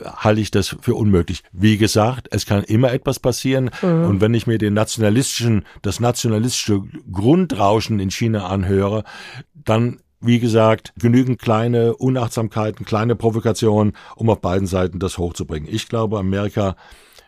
halte 0.03 0.41
ich 0.41 0.51
das 0.51 0.77
für 0.81 0.95
unmöglich. 0.95 1.43
Wie 1.53 1.77
gesagt, 1.77 2.29
es 2.31 2.47
kann 2.47 2.65
immer 2.65 2.91
etwas 2.91 3.19
passieren. 3.19 3.71
Mhm. 3.83 4.05
Und 4.05 4.21
wenn 4.23 4.33
ich 4.33 4.47
mir 4.47 4.57
den 4.57 4.73
nationalistischen, 4.73 5.67
das 5.83 6.01
nationalistische 6.01 6.83
Grundrauschen 7.13 8.01
in 8.01 8.11
China 8.11 8.47
anhöre, 8.47 9.05
dann 9.53 10.01
wie 10.21 10.39
gesagt, 10.39 10.93
genügend 10.99 11.41
kleine 11.41 11.97
Unachtsamkeiten, 11.97 12.85
kleine 12.85 13.17
Provokationen, 13.17 13.95
um 14.17 14.29
auf 14.31 14.41
beiden 14.41 14.67
Seiten 14.67 14.99
das 14.99 15.19
hochzubringen. 15.19 15.69
Ich 15.73 15.89
glaube, 15.89 16.19
Amerika 16.19 16.77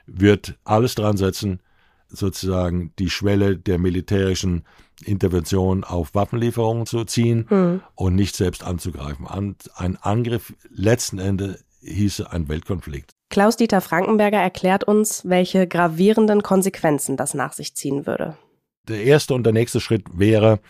wird 0.06 0.58
alles 0.64 0.94
dran 0.94 1.16
setzen, 1.16 1.60
sozusagen 2.08 2.92
die 2.98 3.08
Schwelle 3.08 3.56
der 3.56 3.78
militärischen 3.78 4.64
Intervention 5.04 5.84
auf 5.84 6.14
Waffenlieferungen 6.14 6.86
zu 6.86 7.04
ziehen 7.04 7.46
mhm. 7.48 7.80
und 7.94 8.14
nicht 8.14 8.36
selbst 8.36 8.62
anzugreifen. 8.62 9.26
Ein 9.26 9.96
Angriff 10.00 10.52
letzten 10.70 11.18
Endes 11.18 11.64
hieße 11.80 12.30
ein 12.30 12.48
Weltkonflikt. 12.48 13.10
Klaus-Dieter 13.30 13.80
Frankenberger 13.80 14.38
erklärt 14.38 14.84
uns, 14.84 15.22
welche 15.26 15.66
gravierenden 15.66 16.42
Konsequenzen 16.42 17.16
das 17.16 17.32
nach 17.32 17.54
sich 17.54 17.74
ziehen 17.74 18.06
würde. 18.06 18.36
Der 18.88 19.04
erste 19.04 19.34
und 19.34 19.44
der 19.44 19.52
nächste 19.52 19.80
Schritt 19.80 20.04
wäre 20.12 20.60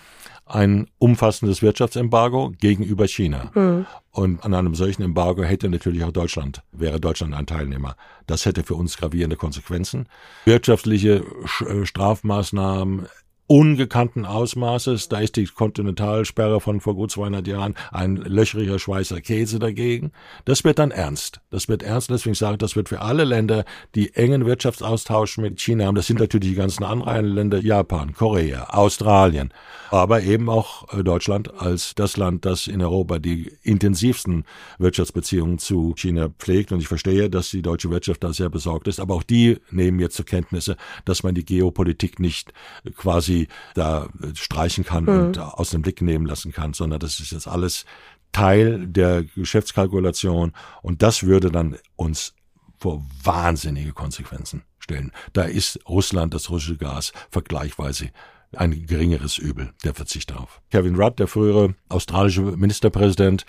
ein 0.45 0.89
umfassendes 0.99 1.63
Wirtschaftsembargo 1.63 2.53
gegenüber 2.61 3.07
China. 3.07 3.51
Mhm. 3.55 3.87
Und 4.11 4.45
an 4.45 4.53
einem 4.53 4.75
solchen 4.75 5.03
Embargo 5.03 5.43
hätte 5.43 5.69
natürlich 5.69 6.05
auch 6.05 6.13
Deutschland, 6.13 6.63
wäre 6.73 7.01
Deutschland 7.01 7.35
ein 7.35 7.47
Teilnehmer. 7.47 7.97
Das 8.27 8.45
hätte 8.45 8.63
für 8.63 8.75
uns 8.75 8.99
gravierende 8.99 9.37
Konsequenzen. 9.37 10.07
Wirtschaftliche 10.45 11.25
äh, 11.67 11.87
Strafmaßnahmen, 11.87 13.07
ungekannten 13.53 14.25
Ausmaßes. 14.25 15.11
Da 15.11 15.19
ist 15.19 15.37
die 15.37 15.45
Kontinentalsperre 15.45 16.59
von 16.59 16.81
vor 16.81 16.95
gut 16.95 17.11
200 17.11 17.47
Jahren 17.47 17.75
ein 17.91 18.17
löchriger 18.17 18.79
Schweißer 18.79 19.21
Käse 19.21 19.59
dagegen. 19.59 20.13
Das 20.47 20.65
wird 20.65 20.79
dann 20.79 20.91
ernst. 20.91 21.43
Das 21.51 21.69
wird 21.69 21.83
ernst. 21.83 22.09
Deswegen 22.09 22.35
sage 22.35 22.55
ich, 22.55 22.59
das 22.61 22.77
wird 22.77 22.89
für 22.89 23.03
alle 23.03 23.25
Länder, 23.25 23.67
die 23.95 24.15
engen 24.15 24.47
Wirtschaftsaustausch 24.47 25.37
mit 25.37 25.61
China 25.61 25.85
haben. 25.85 25.97
Das 25.97 26.07
sind 26.07 26.19
natürlich 26.19 26.49
die 26.49 26.55
ganzen 26.55 26.83
Anraineländer, 26.83 27.59
Japan, 27.59 28.15
Korea, 28.15 28.71
Australien, 28.71 29.53
aber 29.91 30.23
eben 30.23 30.49
auch 30.49 30.91
äh, 30.95 31.05
Deutschland 31.05 31.53
als 31.61 31.95
das 31.95 32.17
Land, 32.17 32.47
das 32.47 32.67
in 32.69 32.81
Europa 32.81 33.19
die 33.19 33.53
intensivsten 33.63 34.45
Wirtschaftsbeziehungen 34.79 35.59
zu 35.59 35.93
China 35.95 36.31
pflegt. 36.39 36.73
Und 36.73 36.81
ich 36.81 36.89
verstehe, 36.89 37.29
dass 37.29 37.51
die 37.51 37.61
deutsche 37.61 37.91
Wirtschaft 37.91 38.25
da 38.25 38.33
sehr 38.33 38.49
besorgt 38.49 38.89
ist. 38.89 38.99
Aber 38.99 39.15
auch 39.15 39.23
die 39.23 39.59
nehmen 39.71 40.01
jetzt 40.01 40.17
zur 40.17 40.25
Kenntnisse, 40.25 40.79
dass 41.05 41.23
man 41.23 41.35
die 41.35 41.45
Geopolitik 41.45 42.19
nicht 42.19 42.55
quasi 42.97 43.42
da 43.75 44.09
streichen 44.35 44.85
kann 44.85 45.05
mhm. 45.05 45.09
und 45.09 45.39
aus 45.39 45.71
dem 45.71 45.83
Blick 45.83 46.03
nehmen 46.03 46.27
lassen 46.27 46.53
kann, 46.53 46.75
sondern 46.75 47.01
das 47.01 47.21
ist 47.21 47.33
jetzt 47.33 47.49
alles 47.49 47.85
Teil 48.33 48.87
der 48.87 49.25
Geschäftskalkulation 49.25 50.53
und 50.83 51.03
das 51.03 51.25
würde 51.25 51.51
dann 51.51 51.77
uns 51.97 52.35
vor 52.79 53.05
wahnsinnige 53.23 53.93
Konsequenzen 53.93 54.63
stellen. 54.79 55.13
Da 55.33 55.43
ist 55.43 55.79
Russland, 55.89 56.35
das 56.35 56.51
russische 56.51 56.77
Gas, 56.77 57.13
vergleichsweise 57.31 58.11
ein 58.55 58.87
geringeres 58.87 59.39
Übel, 59.39 59.73
der 59.85 59.95
Verzicht 59.95 60.31
darauf. 60.31 60.61
Kevin 60.71 60.97
Rudd, 60.97 61.19
der 61.19 61.27
frühere 61.27 61.75
australische 61.89 62.43
Ministerpräsident, 62.43 63.47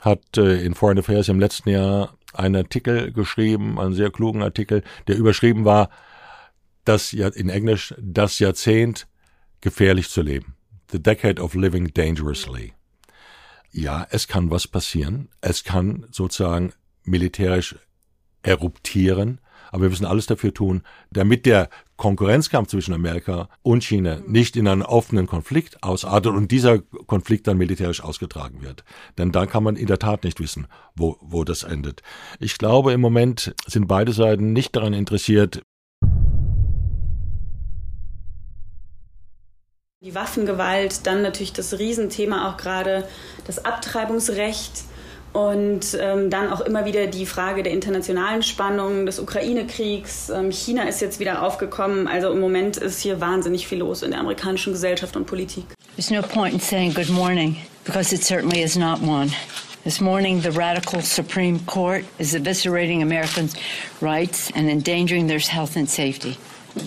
hat 0.00 0.38
äh, 0.38 0.62
in 0.64 0.74
Foreign 0.74 0.98
Affairs 0.98 1.28
im 1.28 1.40
letzten 1.40 1.70
Jahr 1.70 2.14
einen 2.32 2.56
Artikel 2.56 3.12
geschrieben, 3.12 3.78
einen 3.78 3.94
sehr 3.94 4.10
klugen 4.10 4.42
Artikel, 4.42 4.82
der 5.08 5.16
überschrieben 5.16 5.64
war, 5.64 5.90
das 6.84 7.12
in 7.12 7.48
Englisch 7.48 7.94
das 7.98 8.38
Jahrzehnt 8.38 9.08
gefährlich 9.66 10.08
zu 10.10 10.22
leben. 10.22 10.54
The 10.92 11.02
Decade 11.02 11.42
of 11.42 11.56
Living 11.56 11.92
Dangerously. 11.92 12.72
Ja, 13.72 14.06
es 14.10 14.28
kann 14.28 14.48
was 14.52 14.68
passieren. 14.68 15.28
Es 15.40 15.64
kann 15.64 16.06
sozusagen 16.12 16.72
militärisch 17.02 17.74
eruptieren. 18.44 19.40
Aber 19.72 19.82
wir 19.82 19.90
müssen 19.90 20.06
alles 20.06 20.26
dafür 20.26 20.54
tun, 20.54 20.82
damit 21.10 21.46
der 21.46 21.68
Konkurrenzkampf 21.96 22.68
zwischen 22.68 22.94
Amerika 22.94 23.48
und 23.62 23.82
China 23.82 24.20
nicht 24.24 24.54
in 24.54 24.68
einen 24.68 24.82
offenen 24.82 25.26
Konflikt 25.26 25.82
ausartet 25.82 26.32
und 26.32 26.52
dieser 26.52 26.78
Konflikt 26.78 27.48
dann 27.48 27.58
militärisch 27.58 28.04
ausgetragen 28.04 28.62
wird. 28.62 28.84
Denn 29.18 29.32
da 29.32 29.46
kann 29.46 29.64
man 29.64 29.74
in 29.74 29.88
der 29.88 29.98
Tat 29.98 30.22
nicht 30.22 30.38
wissen, 30.38 30.68
wo, 30.94 31.16
wo 31.20 31.42
das 31.42 31.64
endet. 31.64 32.04
Ich 32.38 32.56
glaube, 32.56 32.92
im 32.92 33.00
Moment 33.00 33.52
sind 33.66 33.88
beide 33.88 34.12
Seiten 34.12 34.52
nicht 34.52 34.76
daran 34.76 34.92
interessiert, 34.92 35.62
Die 40.06 40.14
Waffengewalt, 40.14 41.04
dann 41.04 41.20
natürlich 41.22 41.52
das 41.52 41.80
Riesenthema 41.80 42.48
auch 42.48 42.58
gerade 42.58 43.08
das 43.44 43.64
Abtreibungsrecht 43.64 44.84
und 45.32 45.98
ähm, 46.00 46.30
dann 46.30 46.52
auch 46.52 46.60
immer 46.60 46.84
wieder 46.84 47.08
die 47.08 47.26
Frage 47.26 47.64
der 47.64 47.72
internationalen 47.72 48.44
Spannungen, 48.44 49.04
des 49.04 49.18
Ukraine-Kriegs. 49.18 50.30
Ähm, 50.30 50.52
China 50.52 50.84
ist 50.84 51.00
jetzt 51.00 51.18
wieder 51.18 51.42
aufgekommen. 51.42 52.06
Also 52.06 52.30
im 52.30 52.38
Moment 52.38 52.76
ist 52.76 53.00
hier 53.00 53.20
wahnsinnig 53.20 53.66
viel 53.66 53.78
los 53.78 54.04
in 54.04 54.12
der 54.12 54.20
amerikanischen 54.20 54.74
Gesellschaft 54.74 55.16
und 55.16 55.26
Politik. 55.26 55.64
There's 55.96 56.12
no 56.12 56.22
point 56.22 56.54
in 56.54 56.60
saying 56.60 56.94
good 56.94 57.10
morning 57.10 57.56
because 57.84 58.14
it 58.14 58.22
certainly 58.22 58.62
is 58.62 58.76
not 58.76 59.02
one. 59.02 59.32
This 59.82 60.00
morning, 60.00 60.40
the 60.40 60.52
radical 60.52 61.02
Supreme 61.02 61.58
Court 61.66 62.04
is 62.20 62.32
eviscerating 62.32 63.02
Americans' 63.02 63.56
rights 64.00 64.52
and 64.54 64.70
endangering 64.70 65.26
their 65.26 65.40
health 65.40 65.76
and 65.76 65.90
safety. 65.90 66.38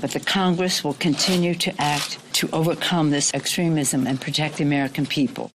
But 0.01 0.12
the 0.12 0.19
Congress 0.19 0.84
will 0.84 0.96
continue 1.00 1.55
to 1.55 1.72
act 1.77 2.19
to 2.39 2.48
overcome 2.51 3.12
this 3.12 3.34
extremism 3.34 4.08
and 4.08 4.19
protect 4.19 4.58
the 4.58 4.63
American 4.63 5.05
people. 5.05 5.50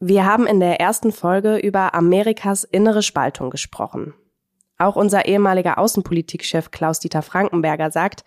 Wir 0.00 0.24
haben 0.24 0.46
in 0.46 0.60
der 0.60 0.80
ersten 0.80 1.12
Folge 1.12 1.56
über 1.56 1.94
Amerikas 1.94 2.64
innere 2.64 3.02
Spaltung 3.02 3.50
gesprochen. 3.50 4.14
Auch 4.78 4.96
unser 4.96 5.26
ehemaliger 5.26 5.78
Außenpolitikchef 5.78 6.70
Klaus-Dieter 6.70 7.22
Frankenberger 7.22 7.90
sagt, 7.90 8.24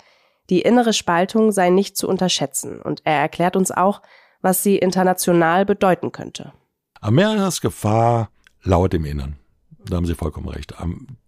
die 0.50 0.62
innere 0.62 0.94
Spaltung 0.94 1.52
sei 1.52 1.70
nicht 1.70 1.98
zu 1.98 2.08
unterschätzen 2.08 2.82
und 2.82 3.02
er 3.06 3.20
erklärt 3.20 3.56
uns 3.56 3.72
auch, 3.72 4.02
was 4.42 4.62
sie 4.62 4.78
international 4.78 5.66
bedeuten 5.66 6.12
könnte. 6.12 6.54
Amerikas 7.00 7.62
Gefahr 7.62 8.30
lauert 8.64 8.94
im 8.94 9.06
Innern. 9.06 9.38
Da 9.86 9.98
haben 9.98 10.06
Sie 10.06 10.16
vollkommen 10.16 10.50
recht. 10.50 10.74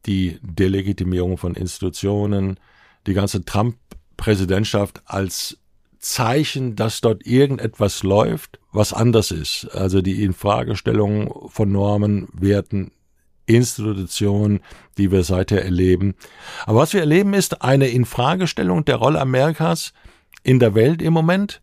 Die 0.05 0.39
Delegitimierung 0.41 1.37
von 1.37 1.55
Institutionen, 1.55 2.59
die 3.07 3.13
ganze 3.13 3.43
Trump 3.43 3.77
Präsidentschaft 4.17 5.01
als 5.05 5.57
Zeichen, 5.99 6.75
dass 6.75 7.01
dort 7.01 7.25
irgendetwas 7.25 8.03
läuft, 8.03 8.59
was 8.71 8.93
anders 8.93 9.31
ist. 9.31 9.65
Also 9.73 10.01
die 10.01 10.23
Infragestellung 10.23 11.49
von 11.49 11.71
Normen, 11.71 12.27
Werten, 12.33 12.91
Institutionen, 13.47 14.59
die 14.97 15.11
wir 15.11 15.23
seither 15.23 15.63
erleben. 15.63 16.15
Aber 16.65 16.79
was 16.79 16.93
wir 16.93 17.01
erleben, 17.01 17.33
ist 17.33 17.61
eine 17.61 17.87
Infragestellung 17.87 18.85
der 18.85 18.97
Rolle 18.97 19.19
Amerikas 19.19 19.93
in 20.43 20.59
der 20.59 20.75
Welt 20.75 21.01
im 21.01 21.13
Moment. 21.13 21.61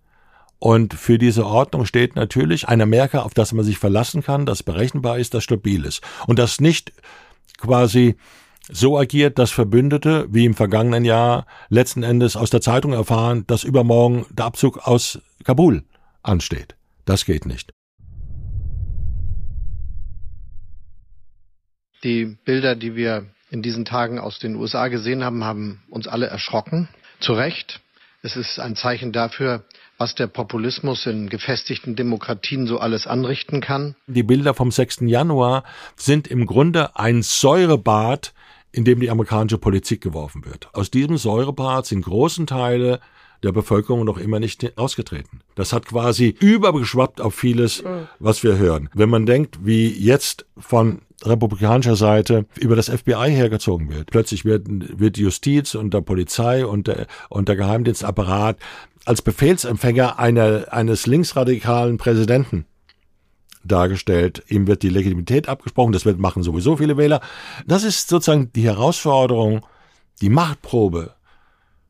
Und 0.58 0.94
für 0.94 1.18
diese 1.18 1.44
Ordnung 1.44 1.86
steht 1.86 2.14
natürlich 2.14 2.68
ein 2.68 2.80
Amerika, 2.80 3.22
auf 3.22 3.34
das 3.34 3.52
man 3.52 3.64
sich 3.64 3.78
verlassen 3.78 4.22
kann, 4.22 4.46
das 4.46 4.62
berechenbar 4.62 5.18
ist, 5.18 5.34
das 5.34 5.42
stabil 5.42 5.84
ist. 5.84 6.02
Und 6.26 6.38
das 6.38 6.60
nicht 6.60 6.92
quasi 7.58 8.16
so 8.70 8.98
agiert, 8.98 9.38
dass 9.38 9.50
Verbündete, 9.50 10.26
wie 10.30 10.44
im 10.44 10.54
vergangenen 10.54 11.04
Jahr, 11.04 11.46
letzten 11.68 12.02
Endes 12.02 12.36
aus 12.36 12.50
der 12.50 12.60
Zeitung 12.60 12.92
erfahren, 12.92 13.44
dass 13.46 13.64
übermorgen 13.64 14.26
der 14.30 14.46
Abzug 14.46 14.78
aus 14.78 15.20
Kabul 15.44 15.84
ansteht. 16.22 16.76
Das 17.04 17.24
geht 17.24 17.46
nicht. 17.46 17.72
Die 22.04 22.36
Bilder, 22.44 22.74
die 22.74 22.96
wir 22.96 23.26
in 23.50 23.62
diesen 23.62 23.84
Tagen 23.84 24.18
aus 24.18 24.38
den 24.38 24.56
USA 24.56 24.88
gesehen 24.88 25.22
haben, 25.24 25.44
haben 25.44 25.82
uns 25.90 26.08
alle 26.08 26.26
erschrocken. 26.26 26.88
Zu 27.20 27.34
Recht. 27.34 27.80
Es 28.24 28.36
ist 28.36 28.60
ein 28.60 28.76
Zeichen 28.76 29.10
dafür, 29.12 29.64
was 29.98 30.14
der 30.14 30.28
Populismus 30.28 31.06
in 31.06 31.28
gefestigten 31.28 31.96
Demokratien 31.96 32.68
so 32.68 32.78
alles 32.78 33.08
anrichten 33.08 33.60
kann. 33.60 33.96
Die 34.06 34.22
Bilder 34.22 34.54
vom 34.54 34.70
6. 34.70 35.00
Januar 35.02 35.64
sind 35.96 36.28
im 36.28 36.46
Grunde 36.46 36.96
ein 36.96 37.22
Säurebad 37.22 38.32
in 38.72 38.84
dem 38.84 39.00
die 39.00 39.10
amerikanische 39.10 39.58
Politik 39.58 40.00
geworfen 40.00 40.44
wird. 40.44 40.70
Aus 40.72 40.90
diesem 40.90 41.18
Säurebad 41.18 41.86
sind 41.86 42.02
großen 42.02 42.46
Teile 42.46 43.00
der 43.42 43.52
Bevölkerung 43.52 44.04
noch 44.04 44.18
immer 44.18 44.40
nicht 44.40 44.78
ausgetreten. 44.78 45.40
Das 45.54 45.72
hat 45.72 45.86
quasi 45.86 46.34
übergeschwappt 46.40 47.20
auf 47.20 47.34
vieles, 47.34 47.84
was 48.18 48.42
wir 48.42 48.56
hören. 48.56 48.88
Wenn 48.94 49.10
man 49.10 49.26
denkt, 49.26 49.58
wie 49.66 49.88
jetzt 49.88 50.46
von 50.56 51.02
republikanischer 51.24 51.96
Seite 51.96 52.46
über 52.58 52.76
das 52.76 52.88
FBI 52.88 53.30
hergezogen 53.30 53.90
wird. 53.90 54.10
Plötzlich 54.10 54.44
wird, 54.44 54.66
wird 54.68 55.18
Justiz 55.18 55.74
und 55.74 55.94
der 55.94 56.00
Polizei 56.00 56.66
und 56.66 56.86
der, 56.86 57.06
und 57.28 57.48
der 57.48 57.56
Geheimdienstapparat 57.56 58.56
als 59.04 59.22
Befehlsempfänger 59.22 60.18
einer, 60.18 60.72
eines 60.72 61.06
linksradikalen 61.06 61.96
Präsidenten 61.96 62.66
dargestellt. 63.64 64.42
Ihm 64.48 64.66
wird 64.66 64.82
die 64.82 64.88
Legitimität 64.88 65.48
abgesprochen, 65.48 65.92
das 65.92 66.04
wird 66.04 66.18
machen 66.18 66.42
sowieso 66.42 66.76
viele 66.76 66.96
Wähler. 66.96 67.20
Das 67.66 67.84
ist 67.84 68.08
sozusagen 68.08 68.52
die 68.52 68.64
Herausforderung, 68.64 69.64
die 70.20 70.30
Machtprobe, 70.30 71.14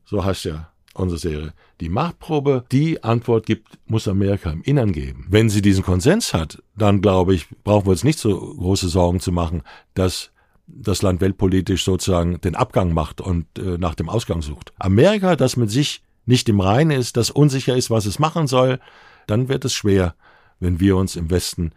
so 0.05 0.25
heißt 0.25 0.45
ja 0.45 0.69
unsere 0.95 1.19
Serie. 1.19 1.53
Die 1.83 1.89
Machtprobe, 1.89 2.65
die 2.71 3.03
Antwort 3.03 3.45
gibt, 3.45 3.77
muss 3.87 4.07
Amerika 4.07 4.53
im 4.53 4.62
Innern 4.62 4.93
geben. 4.93 5.27
Wenn 5.29 5.51
sie 5.51 5.62
diesen 5.62 5.83
Konsens 5.83 6.33
hat, 6.33 6.62
dann 6.77 7.01
glaube 7.01 7.35
ich, 7.35 7.49
brauchen 7.65 7.87
wir 7.87 7.91
uns 7.91 8.05
nicht 8.05 8.21
so 8.21 8.39
große 8.39 8.89
Sorgen 8.89 9.19
zu 9.19 9.33
machen, 9.33 9.65
dass 9.95 10.31
das 10.69 11.03
Land 11.03 11.21
weltpolitisch 11.21 11.83
sozusagen 11.83 12.41
den 12.41 12.55
Abgang 12.55 12.95
macht 12.95 13.21
und 13.21 13.47
äh, 13.59 13.79
nach 13.79 13.97
dem 13.97 14.09
Ausgang 14.09 14.43
sucht. 14.43 14.73
Amerika, 14.79 15.35
das 15.35 15.57
mit 15.57 15.73
sich 15.73 16.05
nicht 16.25 16.49
im 16.49 16.61
Reinen 16.61 16.93
ist, 16.93 17.17
das 17.17 17.33
unsicher 17.33 17.77
ist, 17.77 17.91
was 17.91 18.07
es 18.07 18.21
machen 18.21 18.47
soll, 18.47 18.79
dann 19.27 19.49
wird 19.49 19.65
es 19.65 19.75
schwer, 19.75 20.15
wenn 20.61 20.79
wir 20.79 20.97
uns 20.97 21.17
im 21.17 21.31
Westen 21.31 21.73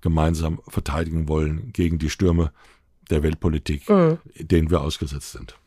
gemeinsam 0.00 0.62
verteidigen 0.66 1.28
wollen 1.28 1.74
gegen 1.74 1.98
die 1.98 2.08
Stürme 2.08 2.52
der 3.10 3.22
Weltpolitik, 3.22 3.86
mhm. 3.90 4.16
denen 4.34 4.70
wir 4.70 4.80
ausgesetzt 4.80 5.32
sind. 5.32 5.58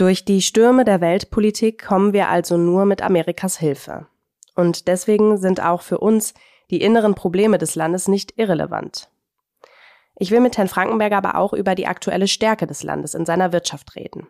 Durch 0.00 0.24
die 0.24 0.40
Stürme 0.40 0.86
der 0.86 1.02
Weltpolitik 1.02 1.84
kommen 1.84 2.14
wir 2.14 2.30
also 2.30 2.56
nur 2.56 2.86
mit 2.86 3.02
Amerikas 3.02 3.58
Hilfe. 3.58 4.06
Und 4.54 4.88
deswegen 4.88 5.36
sind 5.36 5.62
auch 5.62 5.82
für 5.82 5.98
uns 5.98 6.32
die 6.70 6.80
inneren 6.80 7.14
Probleme 7.14 7.58
des 7.58 7.74
Landes 7.74 8.08
nicht 8.08 8.32
irrelevant. 8.38 9.10
Ich 10.16 10.30
will 10.30 10.40
mit 10.40 10.56
Herrn 10.56 10.68
Frankenberger 10.68 11.18
aber 11.18 11.34
auch 11.34 11.52
über 11.52 11.74
die 11.74 11.86
aktuelle 11.86 12.28
Stärke 12.28 12.66
des 12.66 12.82
Landes 12.82 13.12
in 13.12 13.26
seiner 13.26 13.52
Wirtschaft 13.52 13.94
reden. 13.94 14.26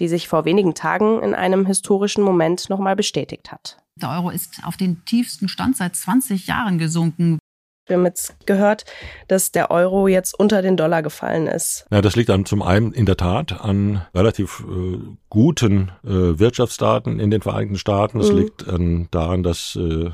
die 0.00 0.08
sich 0.08 0.26
vor 0.26 0.46
wenigen 0.46 0.74
Tagen 0.74 1.22
in 1.22 1.34
einem 1.34 1.66
historischen 1.66 2.24
Moment 2.24 2.70
nochmal 2.70 2.96
bestätigt 2.96 3.52
hat. 3.52 3.76
Der 3.96 4.10
Euro 4.10 4.30
ist 4.30 4.62
auf 4.64 4.76
den 4.78 5.04
tiefsten 5.04 5.48
Stand 5.48 5.76
seit 5.76 5.94
20 5.94 6.46
Jahren 6.46 6.78
gesunken. 6.78 7.38
Wir 7.86 7.96
haben 7.96 8.06
jetzt 8.06 8.34
gehört, 8.46 8.86
dass 9.28 9.52
der 9.52 9.70
Euro 9.70 10.08
jetzt 10.08 10.38
unter 10.38 10.62
den 10.62 10.76
Dollar 10.76 11.02
gefallen 11.02 11.46
ist. 11.46 11.86
Ja, 11.90 12.00
das 12.00 12.16
liegt 12.16 12.30
dann 12.30 12.46
zum 12.46 12.62
einen 12.62 12.92
in 12.92 13.04
der 13.04 13.18
Tat 13.18 13.60
an 13.60 14.06
relativ 14.14 14.64
äh, 14.66 14.98
guten 15.28 15.92
äh, 16.02 16.38
Wirtschaftsdaten 16.38 17.20
in 17.20 17.30
den 17.30 17.42
Vereinigten 17.42 17.76
Staaten. 17.76 18.20
Es 18.20 18.30
mhm. 18.30 18.38
liegt 18.38 18.68
an, 18.68 19.08
daran, 19.10 19.42
dass 19.42 19.76
äh, 19.76 20.10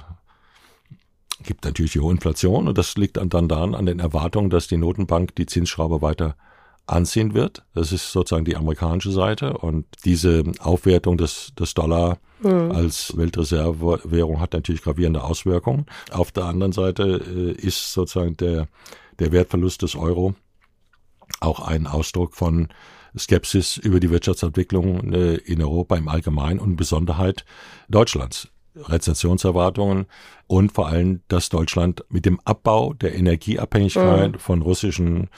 gibt 1.44 1.64
natürlich 1.64 1.92
die 1.92 2.00
hohe 2.00 2.12
Inflation 2.12 2.66
und 2.66 2.76
das 2.76 2.96
liegt 2.96 3.16
dann 3.16 3.48
daran 3.48 3.74
an 3.74 3.86
den 3.86 4.00
Erwartungen, 4.00 4.50
dass 4.50 4.66
die 4.66 4.76
Notenbank 4.76 5.36
die 5.36 5.46
Zinsschraube 5.46 6.02
weiter 6.02 6.36
anziehen 6.86 7.34
wird. 7.34 7.64
Das 7.74 7.92
ist 7.92 8.10
sozusagen 8.10 8.44
die 8.44 8.56
amerikanische 8.56 9.12
Seite 9.12 9.56
und 9.56 9.86
diese 10.04 10.42
Aufwertung 10.58 11.16
des, 11.16 11.52
des 11.58 11.74
Dollar 11.74 12.18
mhm. 12.42 12.73
als 12.73 13.16
Weltreservewährung 13.16 14.40
hat 14.40 14.52
natürlich 14.52 14.82
gravierende 14.82 15.23
Auswirkungen. 15.23 15.87
Auf 16.11 16.32
der 16.32 16.44
anderen 16.44 16.73
Seite 16.73 17.23
äh, 17.26 17.52
ist 17.52 17.92
sozusagen 17.92 18.37
der, 18.37 18.68
der 19.18 19.32
Wertverlust 19.32 19.82
des 19.82 19.97
Euro 19.97 20.35
auch 21.40 21.61
ein 21.61 21.87
Ausdruck 21.87 22.35
von 22.35 22.68
Skepsis 23.16 23.76
über 23.76 24.00
die 24.00 24.11
Wirtschaftsentwicklung 24.11 25.12
äh, 25.12 25.35
in 25.37 25.62
Europa 25.62 25.97
im 25.97 26.09
Allgemeinen 26.09 26.61
und 26.61 26.76
Besonderheit 26.76 27.44
Deutschlands. 27.88 28.49
Rezessionserwartungen 28.76 30.06
und 30.47 30.73
vor 30.73 30.87
allem, 30.87 31.23
dass 31.26 31.49
Deutschland 31.49 32.04
mit 32.09 32.25
dem 32.25 32.40
Abbau 32.44 32.94
der 32.94 33.14
Energieabhängigkeit 33.16 34.32
mhm. 34.32 34.38
von 34.38 34.62
russischen 34.62 35.28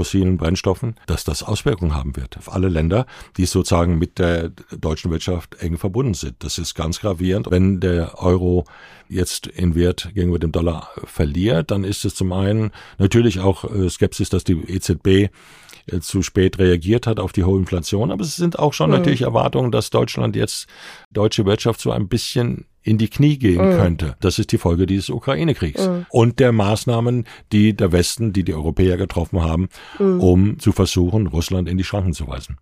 fossilen 0.00 0.38
Brennstoffen, 0.38 0.94
dass 1.04 1.24
das 1.24 1.42
Auswirkungen 1.42 1.94
haben 1.94 2.16
wird 2.16 2.38
auf 2.38 2.50
alle 2.50 2.70
Länder, 2.70 3.04
die 3.36 3.44
sozusagen 3.44 3.98
mit 3.98 4.18
der 4.18 4.48
deutschen 4.74 5.10
Wirtschaft 5.10 5.56
eng 5.56 5.76
verbunden 5.76 6.14
sind. 6.14 6.36
Das 6.38 6.56
ist 6.56 6.74
ganz 6.74 7.00
gravierend. 7.00 7.50
Wenn 7.50 7.80
der 7.80 8.18
Euro 8.18 8.64
jetzt 9.10 9.46
in 9.46 9.74
Wert 9.74 10.08
gegenüber 10.14 10.38
dem 10.38 10.52
Dollar 10.52 10.88
verliert, 11.04 11.70
dann 11.70 11.84
ist 11.84 12.06
es 12.06 12.14
zum 12.14 12.32
einen 12.32 12.70
natürlich 12.96 13.40
auch 13.40 13.64
äh, 13.64 13.90
Skepsis, 13.90 14.30
dass 14.30 14.42
die 14.42 14.54
EZB 14.54 15.06
äh, 15.06 16.00
zu 16.00 16.22
spät 16.22 16.58
reagiert 16.58 17.06
hat 17.06 17.20
auf 17.20 17.32
die 17.32 17.44
hohe 17.44 17.58
Inflation. 17.58 18.10
Aber 18.10 18.22
es 18.22 18.36
sind 18.36 18.58
auch 18.58 18.72
schon 18.72 18.88
mhm. 18.88 18.96
natürlich 18.96 19.20
Erwartungen, 19.20 19.70
dass 19.70 19.90
Deutschland 19.90 20.34
jetzt 20.34 20.66
deutsche 21.10 21.44
Wirtschaft 21.44 21.78
so 21.78 21.90
ein 21.90 22.08
bisschen 22.08 22.64
in 22.82 22.98
die 22.98 23.08
Knie 23.08 23.38
gehen 23.38 23.64
mhm. 23.64 23.76
könnte. 23.76 24.16
Das 24.20 24.38
ist 24.38 24.52
die 24.52 24.58
Folge 24.58 24.86
dieses 24.86 25.10
Ukraine-Kriegs 25.10 25.86
mhm. 25.86 26.06
und 26.10 26.38
der 26.38 26.52
Maßnahmen, 26.52 27.26
die 27.52 27.74
der 27.74 27.92
Westen, 27.92 28.32
die 28.32 28.44
die 28.44 28.54
Europäer 28.54 28.96
getroffen 28.96 29.42
haben, 29.42 29.68
mhm. 29.98 30.20
um 30.20 30.58
zu 30.58 30.72
versuchen, 30.72 31.26
Russland 31.26 31.68
in 31.68 31.78
die 31.78 31.84
Schranken 31.84 32.12
zu 32.12 32.26
weisen. 32.26 32.56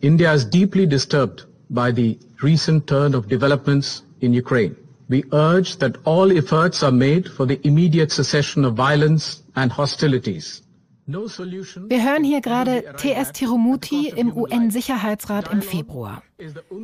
India 0.00 0.34
is 0.34 0.44
deeply 0.44 0.86
disturbed 0.86 1.46
by 1.70 1.90
the 1.90 2.18
recent 2.42 2.86
turn 2.86 3.14
of 3.14 3.26
developments 3.28 4.04
in 4.20 4.34
Ukraine. 4.34 4.76
We 5.08 5.24
urge 5.32 5.78
that 5.78 5.98
all 6.04 6.30
efforts 6.30 6.82
are 6.82 6.92
made 6.92 7.28
for 7.28 7.46
the 7.46 7.58
immediate 7.62 8.10
cessation 8.10 8.64
of 8.64 8.76
violence 8.76 9.42
and 9.54 9.70
hostilities. 9.70 10.63
Wir 11.06 12.02
hören 12.02 12.24
hier 12.24 12.40
gerade 12.40 12.82
TS 12.96 13.32
Tirumuti 13.32 14.08
im 14.08 14.34
UN-Sicherheitsrat 14.34 15.52
im 15.52 15.60
Februar. 15.60 16.22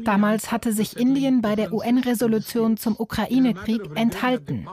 Damals 0.05 0.53
hatte 0.53 0.73
sich 0.75 0.99
Indien 0.99 1.41
bei 1.41 1.57
der 1.57 1.73
UN-Resolution 1.73 2.77
zum 2.77 2.97
Ukraine-Krieg 2.99 3.81
enthalten. 3.95 4.69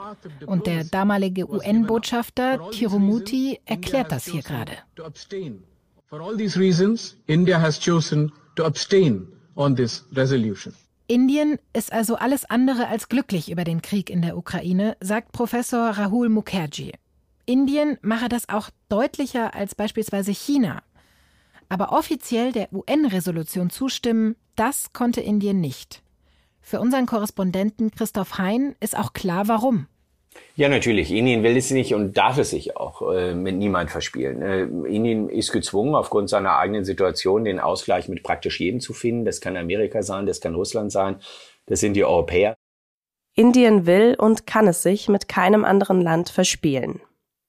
Und 0.46 0.68
der 0.68 0.84
damalige 0.84 1.50
UN-Botschafter 1.50 2.72
Tirumuti 2.72 3.60
erklärt 3.66 4.12
das 4.12 4.26
hier 4.26 4.42
gerade. 4.42 4.74
For 6.10 6.22
all 6.22 6.38
these 6.38 6.58
reasons, 6.60 7.18
India 7.28 7.60
has 7.60 7.80
chosen 7.80 8.32
to 8.56 8.64
abstain 8.66 9.28
on 9.56 9.76
this 9.76 10.06
resolution. 10.14 10.74
Indien 11.08 11.58
ist 11.74 11.94
also 11.94 12.16
alles 12.16 12.44
andere 12.46 12.88
als 12.88 13.08
glücklich 13.08 13.50
über 13.50 13.64
den 13.64 13.82
Krieg 13.82 14.10
in 14.10 14.22
der 14.22 14.38
Ukraine, 14.38 14.98
sagt 15.00 15.32
Professor 15.32 15.90
Rahul 15.92 16.28
Mukherjee. 16.30 16.94
Indien 17.48 17.98
mache 18.02 18.28
das 18.28 18.50
auch 18.50 18.70
deutlicher 18.90 19.56
als 19.56 19.74
beispielsweise 19.74 20.32
China. 20.32 20.84
Aber 21.70 21.94
offiziell 21.94 22.52
der 22.52 22.68
UN-Resolution 22.74 23.70
zustimmen, 23.70 24.36
das 24.58 24.92
konnte 24.92 25.22
Indien 25.22 25.62
nicht. 25.62 26.04
Für 26.60 26.82
unseren 26.82 27.06
Korrespondenten 27.06 27.92
Christoph 27.92 28.38
Hein 28.38 28.76
ist 28.82 28.98
auch 28.98 29.14
klar, 29.14 29.48
warum. 29.48 29.88
Ja, 30.56 30.68
natürlich. 30.68 31.10
Indien 31.10 31.42
will 31.42 31.56
es 31.56 31.72
nicht 31.72 31.94
und 31.94 32.18
darf 32.18 32.38
es 32.38 32.50
sich 32.50 32.76
auch 32.76 33.14
äh, 33.14 33.34
mit 33.34 33.56
niemand 33.56 33.92
verspielen. 33.92 34.42
Äh, 34.42 34.64
Indien 34.90 35.30
ist 35.30 35.54
gezwungen, 35.54 35.96
aufgrund 35.96 36.30
seiner 36.30 36.58
eigenen 36.58 36.84
Situation 36.84 37.46
den 37.46 37.62
Ausgleich 37.62 38.10
mit 38.10 38.24
praktisch 38.24 38.60
jedem 38.60 38.82
zu 38.82 38.94
finden. 38.94 39.24
Das 39.24 39.40
kann 39.40 39.56
Amerika 39.56 40.04
sein, 40.04 40.26
das 40.26 40.42
kann 40.42 40.54
Russland 40.54 40.92
sein, 40.92 41.16
das 41.66 41.80
sind 41.80 41.94
die 41.94 42.04
Europäer. 42.04 42.56
Indien 43.36 43.86
will 43.86 44.16
und 44.18 44.46
kann 44.46 44.68
es 44.68 44.84
sich 44.84 45.08
mit 45.08 45.30
keinem 45.30 45.64
anderen 45.64 46.02
Land 46.02 46.30
verspielen. 46.30 47.00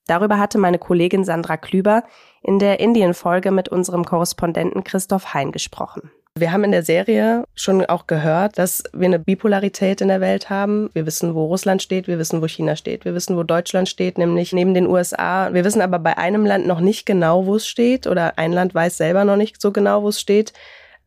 Darüber 0.09 0.39
hatte 0.39 0.59
meine 0.59 0.79
Kollegin 0.79 1.23
Sandra 1.23 1.57
Klüber 1.57 2.03
in 2.43 2.59
der 2.59 2.81
Indien-Folge 2.81 3.51
mit 3.51 3.69
unserem 3.69 4.05
Korrespondenten 4.05 4.83
Christoph 4.83 5.35
Hein 5.35 5.53
gesprochen. 5.53 6.11
Wir 6.35 6.51
haben 6.53 6.65
in 6.65 6.73
der 6.73 6.83
Serie 6.83 7.45
schon 7.55 7.85
auch 7.85 8.07
gehört, 8.07 8.59
dass 8.59 8.85
wir 8.93 9.07
eine 9.07 9.19
Bipolarität 9.19 10.01
in 10.01 10.09
der 10.09 10.21
Welt 10.21 10.49
haben. 10.49 10.89
Wir 10.95 11.05
wissen, 11.05 11.35
wo 11.35 11.47
Russland 11.47 11.83
steht, 11.83 12.07
wir 12.07 12.19
wissen, 12.19 12.41
wo 12.41 12.47
China 12.47 12.77
steht, 12.77 13.05
wir 13.05 13.15
wissen, 13.15 13.37
wo 13.37 13.43
Deutschland 13.43 13.89
steht, 13.89 14.19
nämlich 14.19 14.53
neben 14.53 14.73
den 14.73 14.87
USA. 14.87 15.53
Wir 15.53 15.65
wissen 15.65 15.83
aber 15.83 15.99
bei 15.99 16.17
einem 16.17 16.47
Land 16.47 16.67
noch 16.67 16.81
nicht 16.81 17.05
genau, 17.05 17.45
wo 17.45 17.57
es 17.57 17.67
steht, 17.67 18.07
oder 18.07 18.39
ein 18.39 18.53
Land 18.53 18.75
weiß 18.75 18.97
selber 18.97 19.25
noch 19.25 19.37
nicht 19.37 19.61
so 19.61 19.73
genau, 19.73 20.03
wo 20.05 20.09
es 20.09 20.21
steht, 20.21 20.53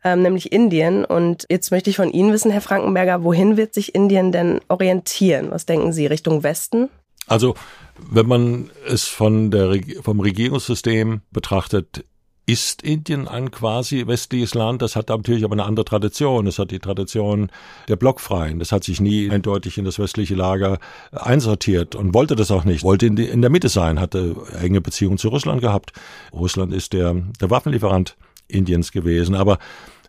ähm, 0.04 0.22
nämlich 0.22 0.52
Indien. 0.52 1.06
Und 1.06 1.48
jetzt 1.50 1.72
möchte 1.72 1.90
ich 1.90 1.96
von 1.96 2.12
Ihnen 2.12 2.34
wissen, 2.34 2.52
Herr 2.52 2.62
Frankenberger, 2.62 3.24
wohin 3.24 3.58
wird 3.58 3.74
sich 3.74 3.96
Indien 3.96 4.32
denn 4.32 4.60
orientieren? 4.68 5.50
Was 5.50 5.66
denken 5.66 5.94
Sie, 5.94 6.06
Richtung 6.08 6.44
Westen? 6.44 6.90
Also, 7.32 7.56
wenn 7.98 8.28
man 8.28 8.72
es 8.86 9.08
von 9.08 9.52
der, 9.52 9.80
vom 10.02 10.20
Regierungssystem 10.20 11.22
betrachtet, 11.32 12.04
ist 12.46 12.82
Indien 12.82 13.30
ein 13.30 13.52
quasi 13.52 14.06
westliches 14.06 14.54
Land. 14.54 14.82
Das 14.82 14.98
hat 14.98 15.08
natürlich 15.08 15.46
aber 15.46 15.54
eine 15.54 15.64
andere 15.64 15.86
Tradition. 15.86 16.46
Es 16.46 16.60
hat 16.60 16.72
die 16.72 16.80
Tradition 16.80 17.50
der 17.88 17.96
Blockfreien. 17.96 18.60
Das 18.60 18.74
hat 18.74 18.84
sich 18.84 19.00
nie 19.00 19.32
eindeutig 19.32 19.78
in 19.78 19.86
das 19.86 19.98
westliche 19.98 20.36
Lager 20.36 20.80
einsortiert 21.14 21.96
und 21.96 22.14
wollte 22.14 22.36
das 22.36 22.52
auch 22.52 22.66
nicht. 22.66 22.84
Wollte 22.84 23.06
in, 23.06 23.16
der 23.42 23.50
Mitte 23.50 23.70
sein, 23.70 24.02
hatte 24.02 24.36
enge 24.60 24.82
Beziehungen 24.82 25.18
zu 25.18 25.30
Russland 25.30 25.62
gehabt. 25.62 25.94
Russland 26.34 26.74
ist 26.74 26.92
der, 26.92 27.14
der 27.40 27.50
Waffenlieferant 27.50 28.18
Indiens 28.50 28.92
gewesen. 28.92 29.36
Aber 29.36 29.58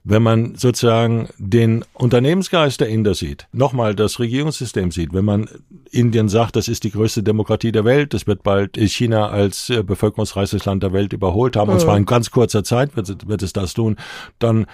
wenn 0.05 0.23
man 0.23 0.57
sozusagen 0.57 1.29
den 1.39 1.85
Unternehmensgeist 1.95 2.81
der 2.81 2.89
Inder 2.89 3.15
sieht, 3.15 3.47
nochmal 3.53 3.95
das 3.95 4.19
Regierungssystem 4.19 4.91
sieht, 4.91 5.13
wenn 5.13 5.25
man 5.25 5.49
Indien 5.91 6.29
sagt, 6.29 6.57
das 6.57 6.69
ist 6.69 6.85
die 6.85 6.91
größte 6.91 7.23
Demokratie 7.23 7.73
der 7.73 7.85
Welt, 7.85 8.15
das 8.15 8.27
wird 8.27 8.43
bald 8.43 8.77
China 8.77 9.29
als 9.29 9.71
äh, 9.71 9.83
bevölkerungsreichstes 9.83 10.65
Land 10.65 10.83
der 10.83 10.93
Welt 10.93 11.13
überholt 11.13 11.57
haben, 11.57 11.71
und 11.71 11.81
zwar 11.81 11.97
in 11.97 12.07
ganz 12.07 12.31
kurzer 12.31 12.65
Zeit 12.65 12.97
wird, 12.97 13.29
wird 13.29 13.43
es 13.43 13.53
das 13.53 13.75
tun, 13.75 13.97
dann 14.39 14.67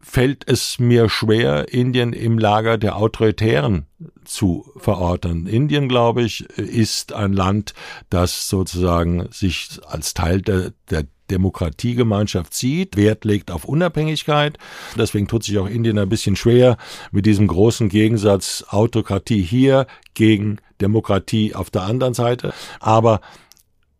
fällt 0.00 0.48
es 0.48 0.78
mir 0.78 1.08
schwer, 1.08 1.72
Indien 1.72 2.12
im 2.12 2.38
Lager 2.38 2.78
der 2.78 2.96
Autoritären 2.96 3.86
zu 4.24 4.70
verorten. 4.76 5.46
Indien, 5.46 5.88
glaube 5.88 6.22
ich, 6.22 6.48
ist 6.50 7.12
ein 7.12 7.32
Land, 7.32 7.74
das 8.08 8.48
sozusagen 8.48 9.26
sich 9.32 9.80
als 9.88 10.14
Teil 10.14 10.42
der, 10.42 10.72
der 10.90 11.06
Demokratiegemeinschaft 11.30 12.54
sieht, 12.54 12.96
Wert 12.96 13.24
legt 13.24 13.50
auf 13.50 13.64
Unabhängigkeit. 13.64 14.58
Deswegen 14.96 15.28
tut 15.28 15.44
sich 15.44 15.58
auch 15.58 15.68
Indien 15.68 15.98
ein 15.98 16.08
bisschen 16.08 16.36
schwer 16.36 16.76
mit 17.10 17.26
diesem 17.26 17.46
großen 17.46 17.88
Gegensatz 17.88 18.64
Autokratie 18.68 19.42
hier 19.42 19.86
gegen 20.14 20.58
Demokratie 20.80 21.54
auf 21.54 21.70
der 21.70 21.82
anderen 21.82 22.14
Seite. 22.14 22.52
Aber 22.80 23.20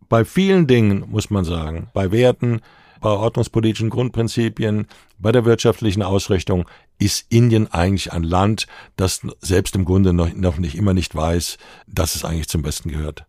bei 0.08 0.24
vielen 0.24 0.66
Dingen 0.66 1.04
muss 1.08 1.30
man 1.30 1.44
sagen, 1.44 1.88
bei 1.92 2.12
Werten, 2.12 2.60
bei 3.00 3.10
ordnungspolitischen 3.10 3.90
Grundprinzipien, 3.90 4.86
bei 5.18 5.32
der 5.32 5.44
wirtschaftlichen 5.44 6.02
Ausrichtung 6.02 6.66
ist 6.98 7.26
Indien 7.28 7.72
eigentlich 7.72 8.12
ein 8.12 8.22
Land, 8.22 8.66
das 8.96 9.20
selbst 9.40 9.74
im 9.74 9.84
Grunde 9.84 10.12
noch, 10.12 10.32
noch 10.34 10.58
nicht 10.58 10.76
immer 10.76 10.94
nicht 10.94 11.14
weiß, 11.14 11.58
dass 11.86 12.14
es 12.14 12.24
eigentlich 12.24 12.48
zum 12.48 12.62
Besten 12.62 12.90
gehört. 12.90 13.26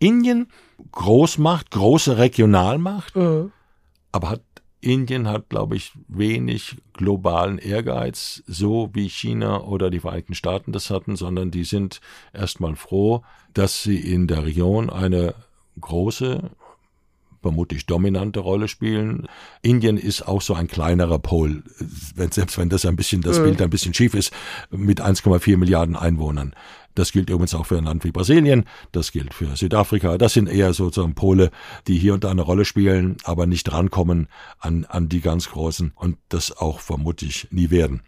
Indien 0.00 0.48
Großmacht, 0.92 1.70
große 1.70 2.18
Regionalmacht, 2.18 3.14
mhm. 3.14 3.52
aber 4.10 4.30
hat 4.30 4.42
Indien 4.80 5.28
hat, 5.28 5.50
glaube 5.50 5.76
ich, 5.76 5.92
wenig 6.08 6.78
globalen 6.94 7.58
Ehrgeiz, 7.58 8.42
so 8.46 8.88
wie 8.94 9.08
China 9.10 9.60
oder 9.60 9.90
die 9.90 10.00
Vereinigten 10.00 10.34
Staaten 10.34 10.72
das 10.72 10.88
hatten, 10.88 11.16
sondern 11.16 11.50
die 11.50 11.64
sind 11.64 12.00
erstmal 12.32 12.76
froh, 12.76 13.22
dass 13.52 13.82
sie 13.82 13.98
in 13.98 14.26
der 14.26 14.46
Region 14.46 14.88
eine 14.88 15.34
große 15.78 16.50
vermutlich 17.42 17.86
dominante 17.86 18.40
Rolle 18.40 18.68
spielen. 18.68 19.26
Indien 19.62 19.96
ist 19.96 20.26
auch 20.26 20.42
so 20.42 20.54
ein 20.54 20.68
kleinerer 20.68 21.18
Pol, 21.18 21.62
wenn, 22.14 22.30
selbst 22.30 22.58
wenn 22.58 22.68
das 22.68 22.84
ein 22.84 22.96
bisschen, 22.96 23.22
das 23.22 23.38
mhm. 23.38 23.44
Bild 23.44 23.62
ein 23.62 23.70
bisschen 23.70 23.94
schief 23.94 24.14
ist, 24.14 24.32
mit 24.70 25.00
1,4 25.00 25.56
Milliarden 25.56 25.96
Einwohnern. 25.96 26.54
Das 26.94 27.12
gilt 27.12 27.30
übrigens 27.30 27.54
auch 27.54 27.66
für 27.66 27.78
ein 27.78 27.84
Land 27.84 28.04
wie 28.04 28.10
Brasilien, 28.10 28.64
das 28.92 29.12
gilt 29.12 29.32
für 29.32 29.54
Südafrika. 29.56 30.18
Das 30.18 30.32
sind 30.32 30.48
eher 30.48 30.72
sozusagen 30.72 31.14
Pole, 31.14 31.50
die 31.86 31.96
hier 31.96 32.14
und 32.14 32.24
da 32.24 32.30
eine 32.30 32.42
Rolle 32.42 32.64
spielen, 32.64 33.16
aber 33.24 33.46
nicht 33.46 33.72
rankommen 33.72 34.28
an, 34.58 34.84
an 34.86 35.08
die 35.08 35.20
ganz 35.20 35.50
Großen 35.50 35.92
und 35.94 36.18
das 36.28 36.56
auch 36.56 36.80
vermutlich 36.80 37.46
nie 37.50 37.70
werden. 37.70 38.02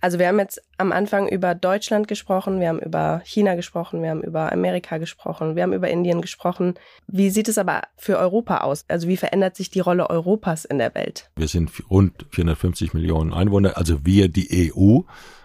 Also 0.00 0.18
wir 0.18 0.28
haben 0.28 0.38
jetzt 0.38 0.62
am 0.78 0.92
Anfang 0.92 1.28
über 1.28 1.54
Deutschland 1.54 2.08
gesprochen, 2.08 2.58
wir 2.58 2.68
haben 2.68 2.80
über 2.80 3.20
China 3.24 3.54
gesprochen, 3.54 4.02
wir 4.02 4.10
haben 4.10 4.22
über 4.22 4.50
Amerika 4.50 4.96
gesprochen, 4.96 5.56
wir 5.56 5.62
haben 5.62 5.74
über 5.74 5.88
Indien 5.88 6.22
gesprochen. 6.22 6.74
Wie 7.06 7.28
sieht 7.28 7.48
es 7.48 7.58
aber 7.58 7.82
für 7.96 8.18
Europa 8.18 8.58
aus? 8.58 8.84
Also 8.88 9.08
wie 9.08 9.18
verändert 9.18 9.56
sich 9.56 9.68
die 9.68 9.80
Rolle 9.80 10.08
Europas 10.08 10.64
in 10.64 10.78
der 10.78 10.94
Welt? 10.94 11.30
Wir 11.36 11.48
sind 11.48 11.70
rund 11.90 12.26
450 12.30 12.94
Millionen 12.94 13.34
Einwohner, 13.34 13.76
also 13.76 14.04
wir 14.06 14.28
die 14.28 14.72
EU 14.74 15.00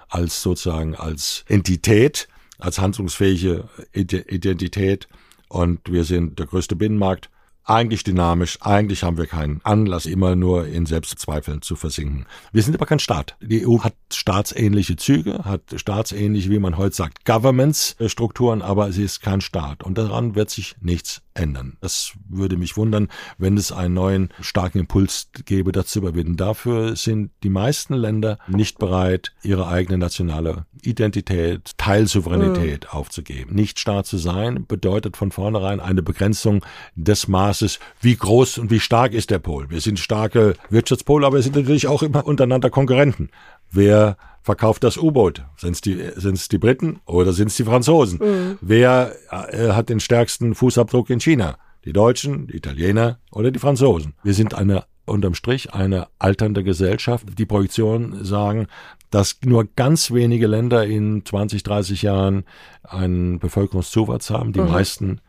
als 0.07 0.41
sozusagen 0.41 0.95
als 0.95 1.43
Entität, 1.49 2.29
als 2.57 2.79
handlungsfähige 2.79 3.67
Identität 3.91 5.09
und 5.49 5.91
wir 5.91 6.05
sind 6.05 6.39
der 6.39 6.45
größte 6.45 6.77
Binnenmarkt 6.77 7.29
eigentlich 7.65 8.03
dynamisch, 8.03 8.59
eigentlich 8.61 9.03
haben 9.03 9.17
wir 9.17 9.25
keinen 9.25 9.59
Anlass, 9.63 10.05
immer 10.05 10.35
nur 10.35 10.67
in 10.67 10.85
Selbstzweifeln 10.85 11.63
zu 11.63 11.75
versinken. 11.75 12.25
Wir 12.51 12.61
sind 12.61 12.75
aber 12.75 12.85
kein 12.85 12.99
Staat. 12.99 13.35
Die 13.41 13.65
EU 13.67 13.79
hat 13.79 13.95
staatsähnliche 14.13 14.95
Züge, 14.95 15.43
hat 15.45 15.61
staatsähnliche, 15.75 16.51
wie 16.51 16.59
man 16.59 16.77
heute 16.77 16.95
sagt, 16.95 17.25
Governments-Strukturen, 17.25 18.61
aber 18.61 18.91
sie 18.91 19.03
ist 19.03 19.21
kein 19.21 19.41
Staat. 19.41 19.83
Und 19.83 19.97
daran 19.97 20.35
wird 20.35 20.51
sich 20.51 20.75
nichts 20.79 21.23
ändern. 21.33 21.77
Das 21.81 22.13
würde 22.29 22.55
mich 22.55 22.77
wundern, 22.77 23.09
wenn 23.37 23.57
es 23.57 23.71
einen 23.71 23.95
neuen 23.95 24.29
starken 24.39 24.79
Impuls 24.79 25.29
gäbe, 25.45 25.71
das 25.71 25.87
zu 25.87 25.99
überwinden. 25.99 26.37
Dafür 26.37 26.95
sind 26.95 27.31
die 27.43 27.49
meisten 27.49 27.95
Länder 27.95 28.37
nicht 28.47 28.77
bereit, 28.77 29.33
ihre 29.41 29.67
eigene 29.67 29.97
nationale 29.97 30.65
Identität, 30.81 31.71
Teilsouveränität 31.77 32.85
mhm. 32.85 32.89
aufzugeben. 32.91 33.55
Nicht 33.55 33.79
Staat 33.79 34.05
zu 34.05 34.17
sein 34.17 34.65
bedeutet 34.67 35.17
von 35.17 35.31
vornherein 35.31 35.79
eine 35.79 36.03
Begrenzung 36.03 36.63
des 36.95 37.27
Maßes, 37.27 37.54
wie 38.01 38.15
groß 38.15 38.57
und 38.57 38.71
wie 38.71 38.79
stark 38.79 39.13
ist 39.13 39.29
der 39.29 39.39
Pol. 39.39 39.69
Wir 39.69 39.81
sind 39.81 39.99
starke 39.99 40.55
Wirtschaftspole, 40.69 41.25
aber 41.25 41.37
wir 41.37 41.43
sind 41.43 41.55
natürlich 41.55 41.87
auch 41.87 42.03
immer 42.03 42.25
untereinander 42.25 42.69
Konkurrenten. 42.69 43.29
Wer 43.71 44.17
verkauft 44.41 44.83
das 44.83 44.97
U-Boot? 44.97 45.43
Sind 45.57 45.73
es 45.73 45.81
die, 45.81 46.09
sind's 46.15 46.47
die 46.47 46.57
Briten 46.57 46.99
oder 47.05 47.33
sind 47.33 47.47
es 47.47 47.55
die 47.55 47.63
Franzosen? 47.63 48.19
Mhm. 48.19 48.57
Wer 48.61 49.15
äh, 49.31 49.71
hat 49.71 49.89
den 49.89 49.99
stärksten 49.99 50.55
Fußabdruck 50.55 51.09
in 51.09 51.19
China? 51.19 51.57
Die 51.83 51.93
Deutschen, 51.93 52.47
die 52.47 52.57
Italiener 52.57 53.19
oder 53.31 53.51
die 53.51 53.59
Franzosen? 53.59 54.13
Wir 54.23 54.33
sind 54.33 54.53
eine 54.53 54.85
unterm 55.05 55.35
Strich 55.35 55.73
eine 55.73 56.07
alternde 56.19 56.63
Gesellschaft. 56.63 57.25
Die 57.37 57.45
Projektionen 57.45 58.23
sagen, 58.25 58.67
dass 59.11 59.37
nur 59.43 59.67
ganz 59.75 60.11
wenige 60.11 60.47
Länder 60.47 60.85
in 60.85 61.23
20, 61.25 61.63
30 61.63 62.01
Jahren 62.01 62.43
einen 62.83 63.39
Bevölkerungszuwachs 63.39 64.29
haben. 64.29 64.51
Die 64.51 64.61
mhm. 64.61 64.69
meisten 64.69 65.21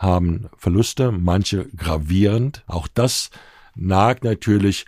haben 0.00 0.48
Verluste, 0.56 1.12
manche 1.12 1.68
gravierend. 1.76 2.64
Auch 2.66 2.88
das 2.88 3.30
nagt 3.76 4.24
natürlich 4.24 4.86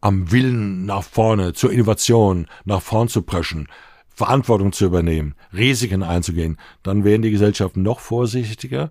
am 0.00 0.30
Willen 0.30 0.84
nach 0.84 1.04
vorne, 1.04 1.54
zur 1.54 1.72
Innovation, 1.72 2.46
nach 2.64 2.82
vorn 2.82 3.08
zu 3.08 3.22
preschen, 3.22 3.68
Verantwortung 4.08 4.72
zu 4.72 4.84
übernehmen, 4.84 5.34
Risiken 5.52 6.02
einzugehen, 6.02 6.58
dann 6.82 7.04
werden 7.04 7.22
die 7.22 7.30
Gesellschaften 7.30 7.82
noch 7.82 8.00
vorsichtiger, 8.00 8.90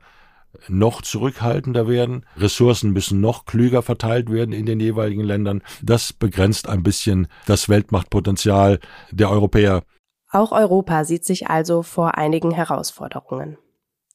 noch 0.69 1.01
zurückhaltender 1.01 1.87
werden, 1.87 2.25
Ressourcen 2.37 2.91
müssen 2.91 3.19
noch 3.19 3.45
klüger 3.45 3.81
verteilt 3.81 4.31
werden 4.31 4.53
in 4.53 4.65
den 4.65 4.79
jeweiligen 4.79 5.23
Ländern. 5.23 5.61
Das 5.81 6.13
begrenzt 6.13 6.67
ein 6.67 6.83
bisschen 6.83 7.27
das 7.45 7.69
Weltmachtpotenzial 7.69 8.79
der 9.11 9.29
Europäer. 9.29 9.83
Auch 10.31 10.51
Europa 10.51 11.03
sieht 11.03 11.25
sich 11.25 11.47
also 11.47 11.83
vor 11.83 12.17
einigen 12.17 12.51
Herausforderungen. 12.51 13.57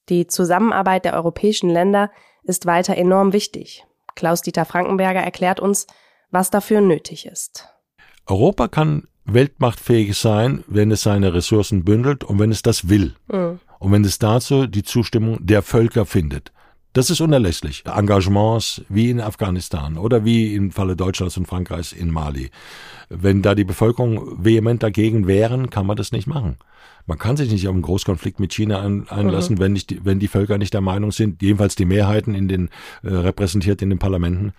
Die 0.09 0.27
Zusammenarbeit 0.27 1.05
der 1.05 1.15
europäischen 1.15 1.71
Länder 1.71 2.11
ist 2.43 2.67
weiter 2.67 2.97
enorm 2.97 3.33
wichtig. 3.33 3.85
Klaus-Dieter 4.15 4.65
Frankenberger 4.65 5.21
erklärt 5.21 5.61
uns, 5.61 5.87
was 6.31 6.51
dafür 6.51 6.81
nötig 6.81 7.27
ist. 7.27 7.69
Europa 8.27 8.69
kann 8.69 9.09
weltmachtfähig 9.25 10.17
sein, 10.19 10.65
wenn 10.67 10.91
es 10.91 11.03
seine 11.03 11.35
Ressourcen 11.35 11.85
bündelt 11.85 12.25
und 12.25 12.39
wenn 12.39 12.51
es 12.51 12.63
das 12.63 12.89
will. 12.89 13.15
Mhm. 13.29 13.61
Und 13.79 13.93
wenn 13.93 14.05
es 14.05 14.19
dazu 14.19 14.67
die 14.67 14.83
Zustimmung 14.83 15.39
der 15.41 15.63
Völker 15.63 16.07
findet. 16.07 16.53
Das 16.93 17.09
ist 17.09 17.23
unerlässlich. 17.23 17.85
Engagements 17.87 18.83
wie 18.91 19.09
in 19.09 19.21
Afghanistan 19.21 19.97
oder 19.97 20.27
wie 20.27 20.55
im 20.55 20.71
Falle 20.71 20.95
Deutschlands 20.95 21.39
und 21.39 21.47
Frankreichs 21.47 21.93
in 21.93 22.11
Mali. 22.11 22.51
Wenn 23.09 23.41
da 23.41 23.55
die 23.55 23.65
Bevölkerung 23.65 24.45
vehement 24.45 24.83
dagegen 24.83 25.27
wären, 25.27 25.71
kann 25.71 25.87
man 25.87 25.97
das 25.97 26.13
nicht 26.13 26.27
machen. 26.27 26.57
Man 27.07 27.19
kann 27.19 27.37
sich 27.37 27.51
nicht 27.51 27.67
auf 27.67 27.73
einen 27.73 27.83
Großkonflikt 27.83 28.41
mit 28.41 28.53
China 28.53 28.83
ein, 28.83 29.09
einlassen, 29.09 29.57
mhm. 29.57 29.61
wenn, 29.61 29.73
nicht, 29.73 30.05
wenn 30.05 30.19
die 30.19 30.29
Völker 30.29 30.59
nicht 30.59 30.75
der 30.75 30.83
Meinung 30.83 31.13
sind, 31.13 31.41
jedenfalls 31.41 31.77
die 31.77 31.87
Mehrheiten 31.87 32.35
in 32.35 32.47
den 32.47 32.69
äh, 33.03 33.09
repräsentiert 33.09 33.81
in 33.81 33.91
den 33.91 33.99
Parlamenten, 33.99 34.53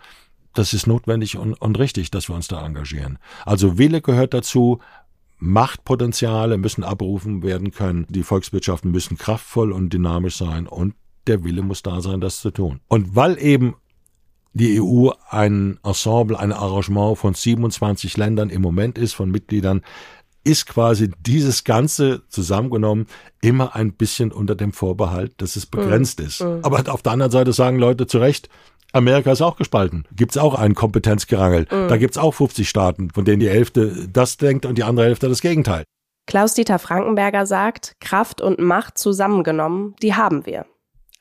das 0.54 0.74
ist 0.74 0.88
notwendig 0.88 1.38
und, 1.38 1.54
und 1.54 1.80
richtig, 1.80 2.12
dass 2.12 2.30
wir 2.30 2.36
uns 2.36 2.48
da 2.48 2.66
engagieren. 2.66 3.18
Also 3.46 3.78
Wille 3.78 4.02
gehört 4.02 4.34
dazu, 4.34 4.80
Machtpotenziale 5.40 6.58
müssen 6.58 6.84
abgerufen 6.84 7.44
werden 7.44 7.72
können, 7.72 8.06
die 8.10 8.24
Volkswirtschaften 8.24 8.92
müssen 8.92 9.18
kraftvoll 9.18 9.72
und 9.72 9.92
dynamisch 9.92 10.38
sein 10.38 10.68
und 10.68 10.96
der 11.28 11.44
Wille 11.44 11.62
muss 11.62 11.84
da 11.84 12.02
sein, 12.02 12.22
das 12.22 12.40
zu 12.40 12.52
tun. 12.52 12.80
Und 12.88 13.16
weil 13.16 13.42
eben 13.42 13.76
die 14.54 14.80
EU 14.80 15.10
ein 15.30 15.80
Ensemble, 15.84 16.38
ein 16.38 16.52
Arrangement 16.52 17.18
von 17.18 17.34
27 17.34 18.18
Ländern 18.18 18.50
im 18.50 18.62
Moment 18.62 18.98
ist, 18.98 19.14
von 19.14 19.32
Mitgliedern, 19.32 19.82
ist 20.44 20.68
quasi 20.68 21.10
dieses 21.20 21.64
Ganze 21.64 22.24
zusammengenommen 22.28 23.08
immer 23.42 23.76
ein 23.76 23.94
bisschen 23.94 24.32
unter 24.32 24.56
dem 24.56 24.74
Vorbehalt, 24.74 25.34
dass 25.38 25.56
es 25.56 25.66
begrenzt 25.66 26.20
mm, 26.20 26.24
ist. 26.24 26.42
Mm. 26.42 26.60
Aber 26.64 26.84
auf 26.94 27.02
der 27.02 27.14
anderen 27.14 27.32
Seite 27.32 27.54
sagen 27.54 27.80
Leute 27.80 28.08
zu 28.08 28.20
Recht, 28.20 28.50
Amerika 28.92 29.32
ist 29.32 29.42
auch 29.42 29.56
gespalten. 29.56 30.06
Gibt's 30.16 30.38
auch 30.38 30.54
einen 30.54 30.76
Kompetenzgerangel. 30.76 31.66
Mhm. 31.72 31.88
Da 31.88 31.98
gibt's 31.98 32.20
auch 32.20 32.34
50 32.36 32.70
Staaten, 32.70 33.10
von 33.10 33.26
denen 33.26 33.40
die 33.40 33.50
Hälfte 33.50 34.08
das 34.08 34.38
denkt 34.38 34.68
und 34.68 34.78
die 34.78 34.84
andere 34.84 35.08
Hälfte 35.08 35.28
das 35.28 35.42
Gegenteil. 35.42 35.84
Klaus-Dieter 36.28 36.78
Frankenberger 36.78 37.48
sagt, 37.48 37.94
Kraft 38.00 38.40
und 38.40 38.60
Macht 38.60 39.00
zusammengenommen, 39.00 39.96
die 40.02 40.14
haben 40.14 40.46
wir. 40.46 40.66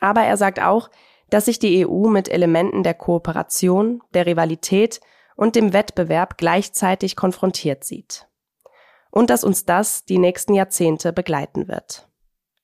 Aber 0.02 0.22
er 0.22 0.36
sagt 0.36 0.60
auch, 0.60 0.90
dass 1.30 1.44
sich 1.44 1.60
die 1.60 1.86
EU 1.86 2.08
mit 2.08 2.28
Elementen 2.28 2.82
der 2.82 2.92
Kooperation, 2.92 4.02
der 4.12 4.26
Rivalität 4.26 5.00
und 5.36 5.54
dem 5.54 5.72
Wettbewerb 5.72 6.38
gleichzeitig 6.38 7.14
konfrontiert 7.14 7.84
sieht. 7.84 8.26
Und 9.12 9.30
dass 9.30 9.44
uns 9.44 9.64
das 9.64 10.04
die 10.04 10.18
nächsten 10.18 10.54
Jahrzehnte 10.54 11.12
begleiten 11.12 11.68
wird. 11.68 12.08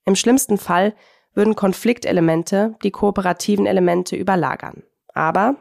Im 0.05 0.17
schlimmsten 0.17 0.59
Fall 0.59 0.95
würden 1.33 1.55
Konfliktelemente 1.55 2.75
die 2.83 2.91
kooperativen 2.91 3.67
Elemente 3.67 4.17
überlagern. 4.17 4.83
Aber 5.15 5.55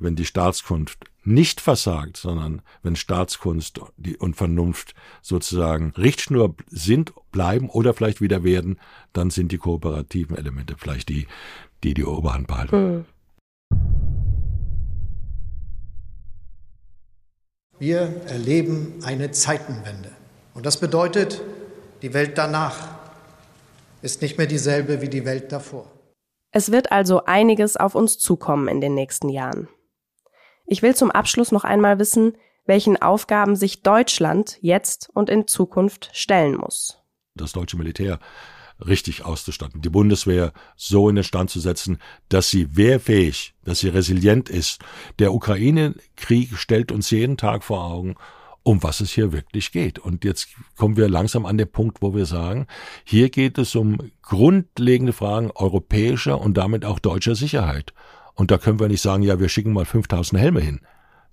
wenn 0.00 0.16
die 0.16 0.24
Staatskunst 0.24 0.98
nicht 1.24 1.60
versagt, 1.60 2.16
sondern 2.16 2.62
wenn 2.82 2.96
Staatskunst 2.96 3.80
und 4.18 4.36
Vernunft 4.36 4.94
sozusagen 5.22 5.92
Richtschnur 5.96 6.54
sind, 6.68 7.12
bleiben 7.30 7.68
oder 7.68 7.94
vielleicht 7.94 8.20
wieder 8.20 8.42
werden, 8.42 8.78
dann 9.12 9.30
sind 9.30 9.52
die 9.52 9.58
kooperativen 9.58 10.36
Elemente 10.36 10.76
vielleicht 10.78 11.08
die, 11.08 11.26
die 11.84 11.94
die 11.94 12.04
Oberhand 12.04 12.46
behalten. 12.46 12.92
Mhm. 12.92 13.04
Wir 17.78 18.22
erleben 18.26 19.00
eine 19.04 19.30
Zeitenwende. 19.30 20.10
Und 20.52 20.66
das 20.66 20.78
bedeutet, 20.78 21.40
die 22.02 22.12
Welt 22.12 22.36
danach 22.36 22.76
ist 24.02 24.20
nicht 24.20 24.36
mehr 24.36 24.46
dieselbe 24.46 25.00
wie 25.00 25.08
die 25.08 25.24
Welt 25.24 25.50
davor. 25.50 25.90
Es 26.52 26.72
wird 26.72 26.92
also 26.92 27.24
einiges 27.24 27.76
auf 27.76 27.94
uns 27.94 28.18
zukommen 28.18 28.68
in 28.68 28.80
den 28.80 28.94
nächsten 28.94 29.28
Jahren. 29.28 29.68
Ich 30.72 30.82
will 30.82 30.94
zum 30.94 31.10
Abschluss 31.10 31.50
noch 31.50 31.64
einmal 31.64 31.98
wissen, 31.98 32.36
welchen 32.64 32.96
Aufgaben 33.02 33.56
sich 33.56 33.82
Deutschland 33.82 34.56
jetzt 34.60 35.10
und 35.12 35.28
in 35.28 35.48
Zukunft 35.48 36.10
stellen 36.12 36.56
muss. 36.56 36.96
Das 37.34 37.50
deutsche 37.50 37.76
Militär 37.76 38.20
richtig 38.78 39.24
auszustatten, 39.24 39.82
die 39.82 39.90
Bundeswehr 39.90 40.52
so 40.76 41.08
in 41.08 41.16
den 41.16 41.24
Stand 41.24 41.50
zu 41.50 41.58
setzen, 41.58 41.98
dass 42.28 42.50
sie 42.50 42.76
wehrfähig, 42.76 43.54
dass 43.64 43.80
sie 43.80 43.88
resilient 43.88 44.48
ist. 44.48 44.78
Der 45.18 45.34
Ukraine-Krieg 45.34 46.56
stellt 46.56 46.92
uns 46.92 47.10
jeden 47.10 47.36
Tag 47.36 47.64
vor 47.64 47.84
Augen, 47.84 48.14
um 48.62 48.80
was 48.84 49.00
es 49.00 49.10
hier 49.10 49.32
wirklich 49.32 49.72
geht. 49.72 49.98
Und 49.98 50.24
jetzt 50.24 50.50
kommen 50.76 50.96
wir 50.96 51.08
langsam 51.08 51.46
an 51.46 51.58
den 51.58 51.70
Punkt, 51.70 52.00
wo 52.00 52.14
wir 52.14 52.26
sagen, 52.26 52.68
hier 53.02 53.28
geht 53.30 53.58
es 53.58 53.74
um 53.74 53.98
grundlegende 54.22 55.12
Fragen 55.12 55.50
europäischer 55.52 56.40
und 56.40 56.56
damit 56.56 56.84
auch 56.84 57.00
deutscher 57.00 57.34
Sicherheit. 57.34 57.92
Und 58.34 58.50
da 58.50 58.58
können 58.58 58.80
wir 58.80 58.88
nicht 58.88 59.02
sagen, 59.02 59.22
ja, 59.22 59.38
wir 59.38 59.48
schicken 59.48 59.72
mal 59.72 59.84
5000 59.84 60.40
Helme 60.40 60.60
hin. 60.60 60.80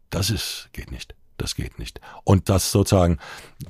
Das 0.10 0.30
ist, 0.30 0.70
geht 0.74 0.92
nicht. 0.92 1.16
Das 1.38 1.56
geht 1.56 1.78
nicht. 1.78 2.02
Und 2.24 2.50
dass 2.50 2.72
sozusagen 2.72 3.20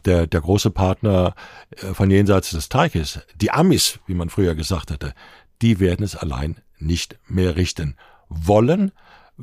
der, 0.05 0.25
der 0.25 0.41
große 0.41 0.71
Partner 0.71 1.35
äh, 1.71 1.93
von 1.93 2.09
jenseits 2.09 2.51
des 2.51 2.69
Teiches, 2.69 3.19
die 3.35 3.51
Amis, 3.51 3.99
wie 4.05 4.13
man 4.13 4.29
früher 4.29 4.55
gesagt 4.55 4.89
hatte, 4.89 5.13
die 5.61 5.79
werden 5.79 6.03
es 6.03 6.15
allein 6.15 6.61
nicht 6.79 7.19
mehr 7.27 7.57
richten. 7.57 7.97
Wollen, 8.29 8.91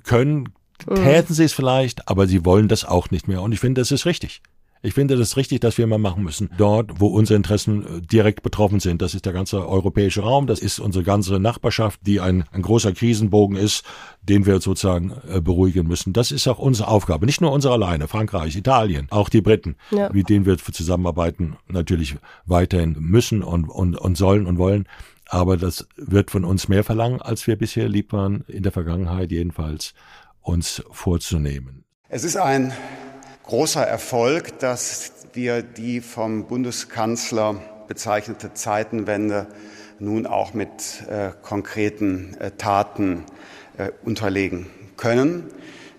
können, 0.05 0.55
Mhm. 0.89 0.97
Täten 0.97 1.35
sie 1.35 1.45
es 1.45 1.53
vielleicht, 1.53 2.09
aber 2.09 2.27
sie 2.27 2.45
wollen 2.45 2.69
das 2.69 2.85
auch 2.85 3.11
nicht 3.11 3.29
mehr. 3.29 3.43
Und 3.43 3.53
ich 3.53 3.61
finde, 3.61 3.81
das 3.81 3.91
ist 3.91 4.07
richtig. 4.07 4.43
Ich 4.85 4.93
finde 4.93 5.17
das 5.17 5.39
richtig, 5.39 5.61
dass 5.61 5.79
wir 5.79 5.87
mal 5.87 5.97
machen 5.97 6.23
müssen. 6.23 6.51
Dort, 6.59 7.01
wo 7.01 7.07
unsere 7.07 7.37
Interessen 7.37 7.87
äh, 7.87 8.01
direkt 8.03 8.43
betroffen 8.43 8.81
sind. 8.81 9.01
Das 9.01 9.15
ist 9.15 9.25
der 9.25 9.33
ganze 9.33 9.67
europäische 9.67 10.21
Raum, 10.21 10.47
das 10.47 10.61
ist 10.61 10.79
unsere 10.79 11.03
ganze 11.03 11.41
Nachbarschaft, 11.41 12.01
die 12.05 12.21
ein, 12.21 12.45
ein 12.53 12.61
großer 12.61 12.93
Krisenbogen 12.93 13.57
ist, 13.57 13.83
den 14.21 14.45
wir 14.45 14.61
sozusagen 14.61 15.15
äh, 15.27 15.41
beruhigen 15.41 15.89
müssen. 15.89 16.13
Das 16.13 16.31
ist 16.31 16.47
auch 16.49 16.59
unsere 16.59 16.89
Aufgabe. 16.89 17.25
Nicht 17.25 17.41
nur 17.41 17.51
unsere 17.51 17.73
alleine, 17.73 18.09
Frankreich, 18.09 18.57
Italien, 18.57 19.07
auch 19.09 19.31
die 19.31 19.41
Briten, 19.41 19.77
ja. 19.91 20.13
mit 20.13 20.29
denen 20.29 20.45
wir 20.45 20.59
zusammenarbeiten, 20.59 21.57
natürlich 21.67 22.17
weiterhin 22.45 22.95
müssen 22.99 23.43
und, 23.43 23.71
und, 23.71 23.97
und 23.97 24.19
sollen 24.19 24.45
und 24.45 24.59
wollen. 24.59 24.87
Aber 25.31 25.57
das 25.57 25.89
wird 25.97 26.31
von 26.31 26.45
uns 26.45 26.69
mehr 26.69 26.85
verlangen, 26.85 27.23
als 27.23 27.47
wir 27.47 27.57
bisher 27.57 27.89
lieb 27.89 28.13
waren, 28.13 28.45
in 28.49 28.63
der 28.63 28.73
Vergangenheit 28.73 29.33
jedenfalls, 29.33 29.95
uns 30.43 30.85
vorzunehmen. 30.91 31.85
Es 32.11 32.23
ist 32.23 32.37
ein 32.37 32.75
großer 33.45 33.83
Erfolg, 33.83 34.59
dass 34.59 35.13
wir 35.35 35.63
die 35.63 36.01
vom 36.01 36.47
Bundeskanzler 36.47 37.57
bezeichnete 37.87 38.55
Zeitenwende 38.55 39.47
nun 39.99 40.27
auch 40.27 40.55
mit 40.55 41.05
äh, 41.09 41.31
konkreten 41.43 42.37
äh, 42.41 42.51
Taten 42.53 43.25
äh, 43.77 43.91
unterlegen 44.03 44.67
können. 44.97 45.51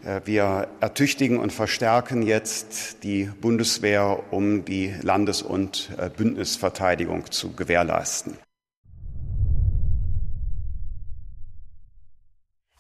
Äh, 0.04 0.22
wir 0.26 0.68
ertüchtigen 0.80 1.38
und 1.38 1.54
verstärken 1.54 2.24
jetzt 2.24 3.04
die 3.04 3.26
Bundeswehr, 3.26 4.24
um 4.32 4.66
die 4.66 4.94
Landes- 5.02 5.42
und 5.42 5.92
äh, 5.98 6.10
Bündnisverteidigung 6.10 7.32
zu 7.32 7.54
gewährleisten. 7.54 8.38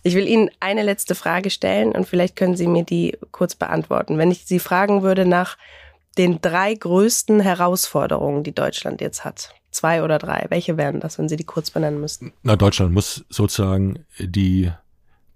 Ich 0.06 0.14
will 0.14 0.28
Ihnen 0.28 0.52
eine 0.60 0.84
letzte 0.84 1.16
Frage 1.16 1.50
stellen 1.50 1.94
und 1.94 2.08
vielleicht 2.08 2.36
können 2.36 2.56
Sie 2.56 2.68
mir 2.68 2.84
die 2.84 3.18
kurz 3.32 3.56
beantworten. 3.56 4.20
Wenn 4.20 4.30
ich 4.30 4.46
Sie 4.46 4.60
fragen 4.60 5.02
würde 5.02 5.26
nach 5.26 5.58
den 6.20 6.40
drei 6.42 6.76
größten 6.76 7.40
Herausforderungen, 7.40 8.44
die 8.44 8.54
Deutschland 8.54 9.02
jetzt 9.02 9.26
hat, 9.26 9.56
zwei 9.72 10.04
oder 10.04 10.20
drei, 10.20 10.46
welche 10.50 10.78
wären 10.78 11.00
das, 11.00 11.18
wenn 11.18 11.28
Sie 11.28 11.38
die 11.38 11.44
kurz 11.44 11.72
benennen 11.72 12.00
müssten? 12.00 12.34
Na, 12.44 12.56
Deutschland 12.56 12.94
muss 12.94 13.26
sozusagen 13.30 14.06
die 14.20 14.72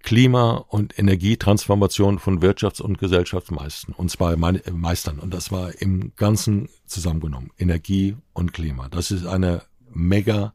Klima- 0.04 0.64
und 0.68 1.00
Energietransformation 1.00 2.20
von 2.20 2.40
Wirtschafts- 2.40 2.80
und 2.80 3.00
Gesellschaftsmeistern, 3.00 3.96
und 3.96 4.12
zwar 4.12 4.38
meistern. 4.38 5.18
Und 5.18 5.34
das 5.34 5.52
war 5.52 5.82
im 5.82 6.14
Ganzen 6.16 6.70
zusammengenommen. 6.86 7.50
Energie 7.58 8.18
und 8.34 8.54
Klima. 8.54 8.88
Das 8.88 9.10
ist 9.10 9.26
eine 9.26 9.64
mega 9.90 10.54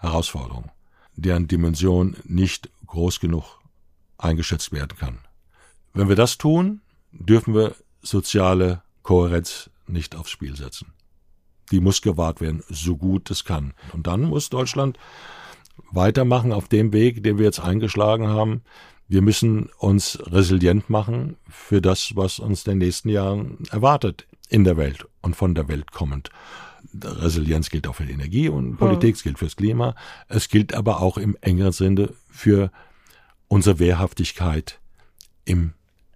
Herausforderung, 0.00 0.70
deren 1.18 1.48
Dimension 1.48 2.16
nicht 2.24 2.70
groß 2.86 3.20
genug 3.20 3.60
eingeschätzt 4.18 4.72
werden 4.72 4.96
kann. 4.98 5.18
Wenn 5.92 6.08
wir 6.08 6.16
das 6.16 6.38
tun, 6.38 6.80
dürfen 7.12 7.54
wir 7.54 7.74
soziale 8.02 8.82
Kohärenz 9.02 9.70
nicht 9.86 10.16
aufs 10.16 10.30
Spiel 10.30 10.56
setzen. 10.56 10.92
Die 11.70 11.80
muss 11.80 12.02
gewahrt 12.02 12.40
werden, 12.40 12.62
so 12.68 12.96
gut 12.96 13.30
es 13.30 13.44
kann. 13.44 13.74
Und 13.92 14.06
dann 14.06 14.22
muss 14.22 14.48
Deutschland 14.48 14.98
weitermachen 15.90 16.52
auf 16.52 16.68
dem 16.68 16.92
Weg, 16.92 17.22
den 17.22 17.38
wir 17.38 17.44
jetzt 17.44 17.60
eingeschlagen 17.60 18.28
haben. 18.28 18.62
Wir 19.06 19.22
müssen 19.22 19.70
uns 19.78 20.18
resilient 20.26 20.90
machen 20.90 21.36
für 21.48 21.80
das, 21.80 22.12
was 22.14 22.38
uns 22.38 22.66
in 22.66 22.72
den 22.72 22.78
nächsten 22.78 23.08
Jahren 23.08 23.58
erwartet 23.70 24.26
in 24.48 24.64
der 24.64 24.76
Welt 24.76 25.06
und 25.22 25.36
von 25.36 25.54
der 25.54 25.68
Welt 25.68 25.92
kommend. 25.92 26.30
Resilienz 26.94 27.70
gilt 27.70 27.86
auch 27.86 27.94
für 27.94 28.06
die 28.06 28.12
Energie 28.12 28.48
und 28.48 28.76
Politik, 28.76 29.16
es 29.16 29.22
gilt 29.22 29.38
fürs 29.38 29.56
Klima. 29.56 29.94
Es 30.28 30.48
gilt 30.48 30.74
aber 30.74 31.00
auch 31.00 31.18
im 31.18 31.36
engeren 31.40 31.72
Sinne 31.72 32.14
für 32.30 32.70
unsere 33.48 33.78
Wehrhaftigkeit 33.78 34.78
im 35.44 35.72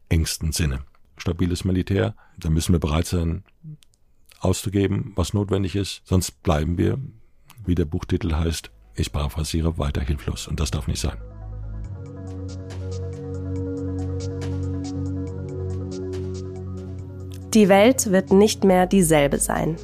engsten 0.09 0.53
Sinne. 0.53 0.81
Stabiles 1.17 1.65
Militär, 1.65 2.15
da 2.39 2.51
müssen 2.51 2.73
wir 2.73 2.81
bereit 2.81 3.07
sein, 3.07 3.45
auszugeben, 4.41 5.13
was 5.15 5.35
notwendig 5.35 5.77
ist. 5.77 6.03
Sonst 6.05 6.43
bleiben 6.43 6.77
wir, 6.79 6.99
wie 7.65 7.75
der 7.75 7.85
Buchtitel 7.85 8.35
heißt, 8.35 8.71
ich 8.95 9.13
paraphrasiere, 9.13 9.79
weiter 9.79 10.03
hilflos. 10.03 10.49
Und 10.49 10.61
das 10.61 10.71
darf 10.71 10.87
nicht 10.87 11.01
sein. 11.01 11.17
Die 17.55 17.69
Welt 17.69 18.11
wird 18.11 18.33
nicht 18.33 18.65
mehr 18.65 18.87
dieselbe 18.87 19.39
sein. 19.39 19.77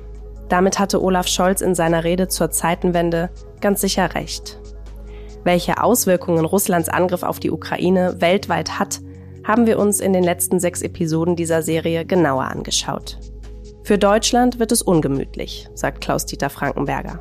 Damit 0.49 0.79
hatte 0.79 1.03
Olaf 1.03 1.29
Scholz 1.29 1.61
in 1.61 1.75
seiner 1.75 2.05
Rede 2.05 2.29
zur 2.29 2.51
Zeitenwende 2.51 3.31
ganz 3.61 3.81
sicher 3.81 4.15
recht. 4.15 4.59
Welche 5.45 5.83
Auswirkungen 5.83 6.45
Russlands 6.45 6.89
Angriff 6.89 7.23
auf 7.23 7.39
die 7.39 7.51
Ukraine 7.51 8.17
weltweit 8.21 8.79
hat, 8.79 9.01
haben 9.45 9.67
wir 9.67 9.79
uns 9.79 10.01
in 10.01 10.13
den 10.13 10.25
letzten 10.25 10.61
sechs 10.61 10.83
Episoden 10.83 11.37
dieser 11.37 11.63
Serie 11.63 12.05
genauer 12.05 12.45
angeschaut. 12.45 13.19
Für 13.83 13.99
Deutschland 13.99 14.59
wird 14.59 14.73
es 14.73 14.83
ungemütlich, 14.83 15.69
sagt 15.75 16.03
Klaus-Dieter 16.03 16.51
Frankenberger. 16.51 17.21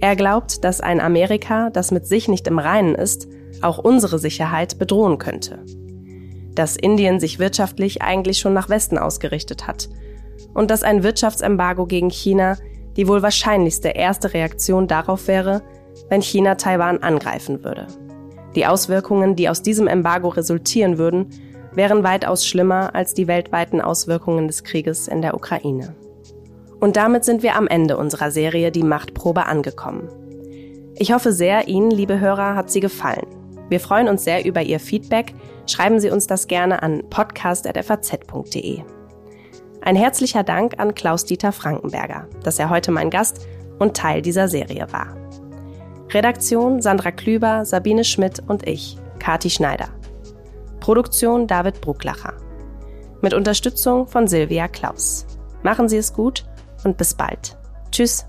Er 0.00 0.16
glaubt, 0.16 0.64
dass 0.64 0.80
ein 0.80 1.00
Amerika, 1.00 1.70
das 1.70 1.92
mit 1.92 2.06
sich 2.06 2.26
nicht 2.26 2.48
im 2.48 2.58
Reinen 2.58 2.96
ist, 2.96 3.28
auch 3.60 3.78
unsere 3.78 4.18
Sicherheit 4.18 4.78
bedrohen 4.78 5.18
könnte. 5.18 5.60
Dass 6.54 6.76
Indien 6.76 7.20
sich 7.20 7.38
wirtschaftlich 7.38 8.02
eigentlich 8.02 8.38
schon 8.38 8.54
nach 8.54 8.68
Westen 8.68 8.98
ausgerichtet 8.98 9.68
hat 9.68 9.88
und 10.54 10.70
dass 10.70 10.82
ein 10.82 11.02
Wirtschaftsembargo 11.02 11.86
gegen 11.86 12.10
China 12.10 12.56
die 12.96 13.08
wohl 13.08 13.22
wahrscheinlichste 13.22 13.88
erste 13.88 14.34
Reaktion 14.34 14.86
darauf 14.86 15.28
wäre, 15.28 15.62
wenn 16.08 16.22
China 16.22 16.56
Taiwan 16.56 16.98
angreifen 17.02 17.64
würde. 17.64 17.86
Die 18.54 18.66
Auswirkungen, 18.66 19.34
die 19.34 19.48
aus 19.48 19.62
diesem 19.62 19.86
Embargo 19.86 20.28
resultieren 20.28 20.98
würden, 20.98 21.30
wären 21.74 22.02
weitaus 22.02 22.46
schlimmer 22.46 22.94
als 22.94 23.14
die 23.14 23.26
weltweiten 23.26 23.80
Auswirkungen 23.80 24.46
des 24.46 24.62
Krieges 24.62 25.08
in 25.08 25.22
der 25.22 25.34
Ukraine. 25.34 25.94
Und 26.80 26.96
damit 26.96 27.24
sind 27.24 27.42
wir 27.42 27.56
am 27.56 27.66
Ende 27.66 27.96
unserer 27.96 28.30
Serie 28.30 28.72
Die 28.72 28.82
Machtprobe 28.82 29.46
angekommen. 29.46 30.08
Ich 30.96 31.12
hoffe 31.12 31.32
sehr, 31.32 31.68
Ihnen, 31.68 31.90
liebe 31.90 32.20
Hörer, 32.20 32.54
hat 32.54 32.70
sie 32.70 32.80
gefallen. 32.80 33.26
Wir 33.68 33.80
freuen 33.80 34.08
uns 34.08 34.24
sehr 34.24 34.44
über 34.44 34.60
Ihr 34.60 34.80
Feedback. 34.80 35.34
Schreiben 35.66 36.00
Sie 36.00 36.10
uns 36.10 36.26
das 36.26 36.46
gerne 36.46 36.82
an 36.82 37.04
podcast.faz.de. 37.08 38.82
Ein 39.84 39.96
herzlicher 39.96 40.44
Dank 40.44 40.78
an 40.78 40.94
Klaus-Dieter 40.94 41.50
Frankenberger, 41.50 42.28
dass 42.44 42.60
er 42.60 42.70
heute 42.70 42.92
mein 42.92 43.10
Gast 43.10 43.46
und 43.80 43.96
Teil 43.96 44.22
dieser 44.22 44.46
Serie 44.46 44.86
war. 44.92 45.16
Redaktion 46.10 46.80
Sandra 46.80 47.10
Klüber, 47.10 47.64
Sabine 47.64 48.04
Schmidt 48.04 48.40
und 48.46 48.68
ich, 48.68 48.96
Kati 49.18 49.50
Schneider. 49.50 49.88
Produktion 50.78 51.48
David 51.48 51.80
Brucklacher. 51.80 52.34
Mit 53.22 53.34
Unterstützung 53.34 54.06
von 54.06 54.28
Silvia 54.28 54.68
Klaus. 54.68 55.26
Machen 55.64 55.88
Sie 55.88 55.96
es 55.96 56.12
gut 56.12 56.44
und 56.84 56.96
bis 56.96 57.14
bald. 57.14 57.56
Tschüss. 57.90 58.24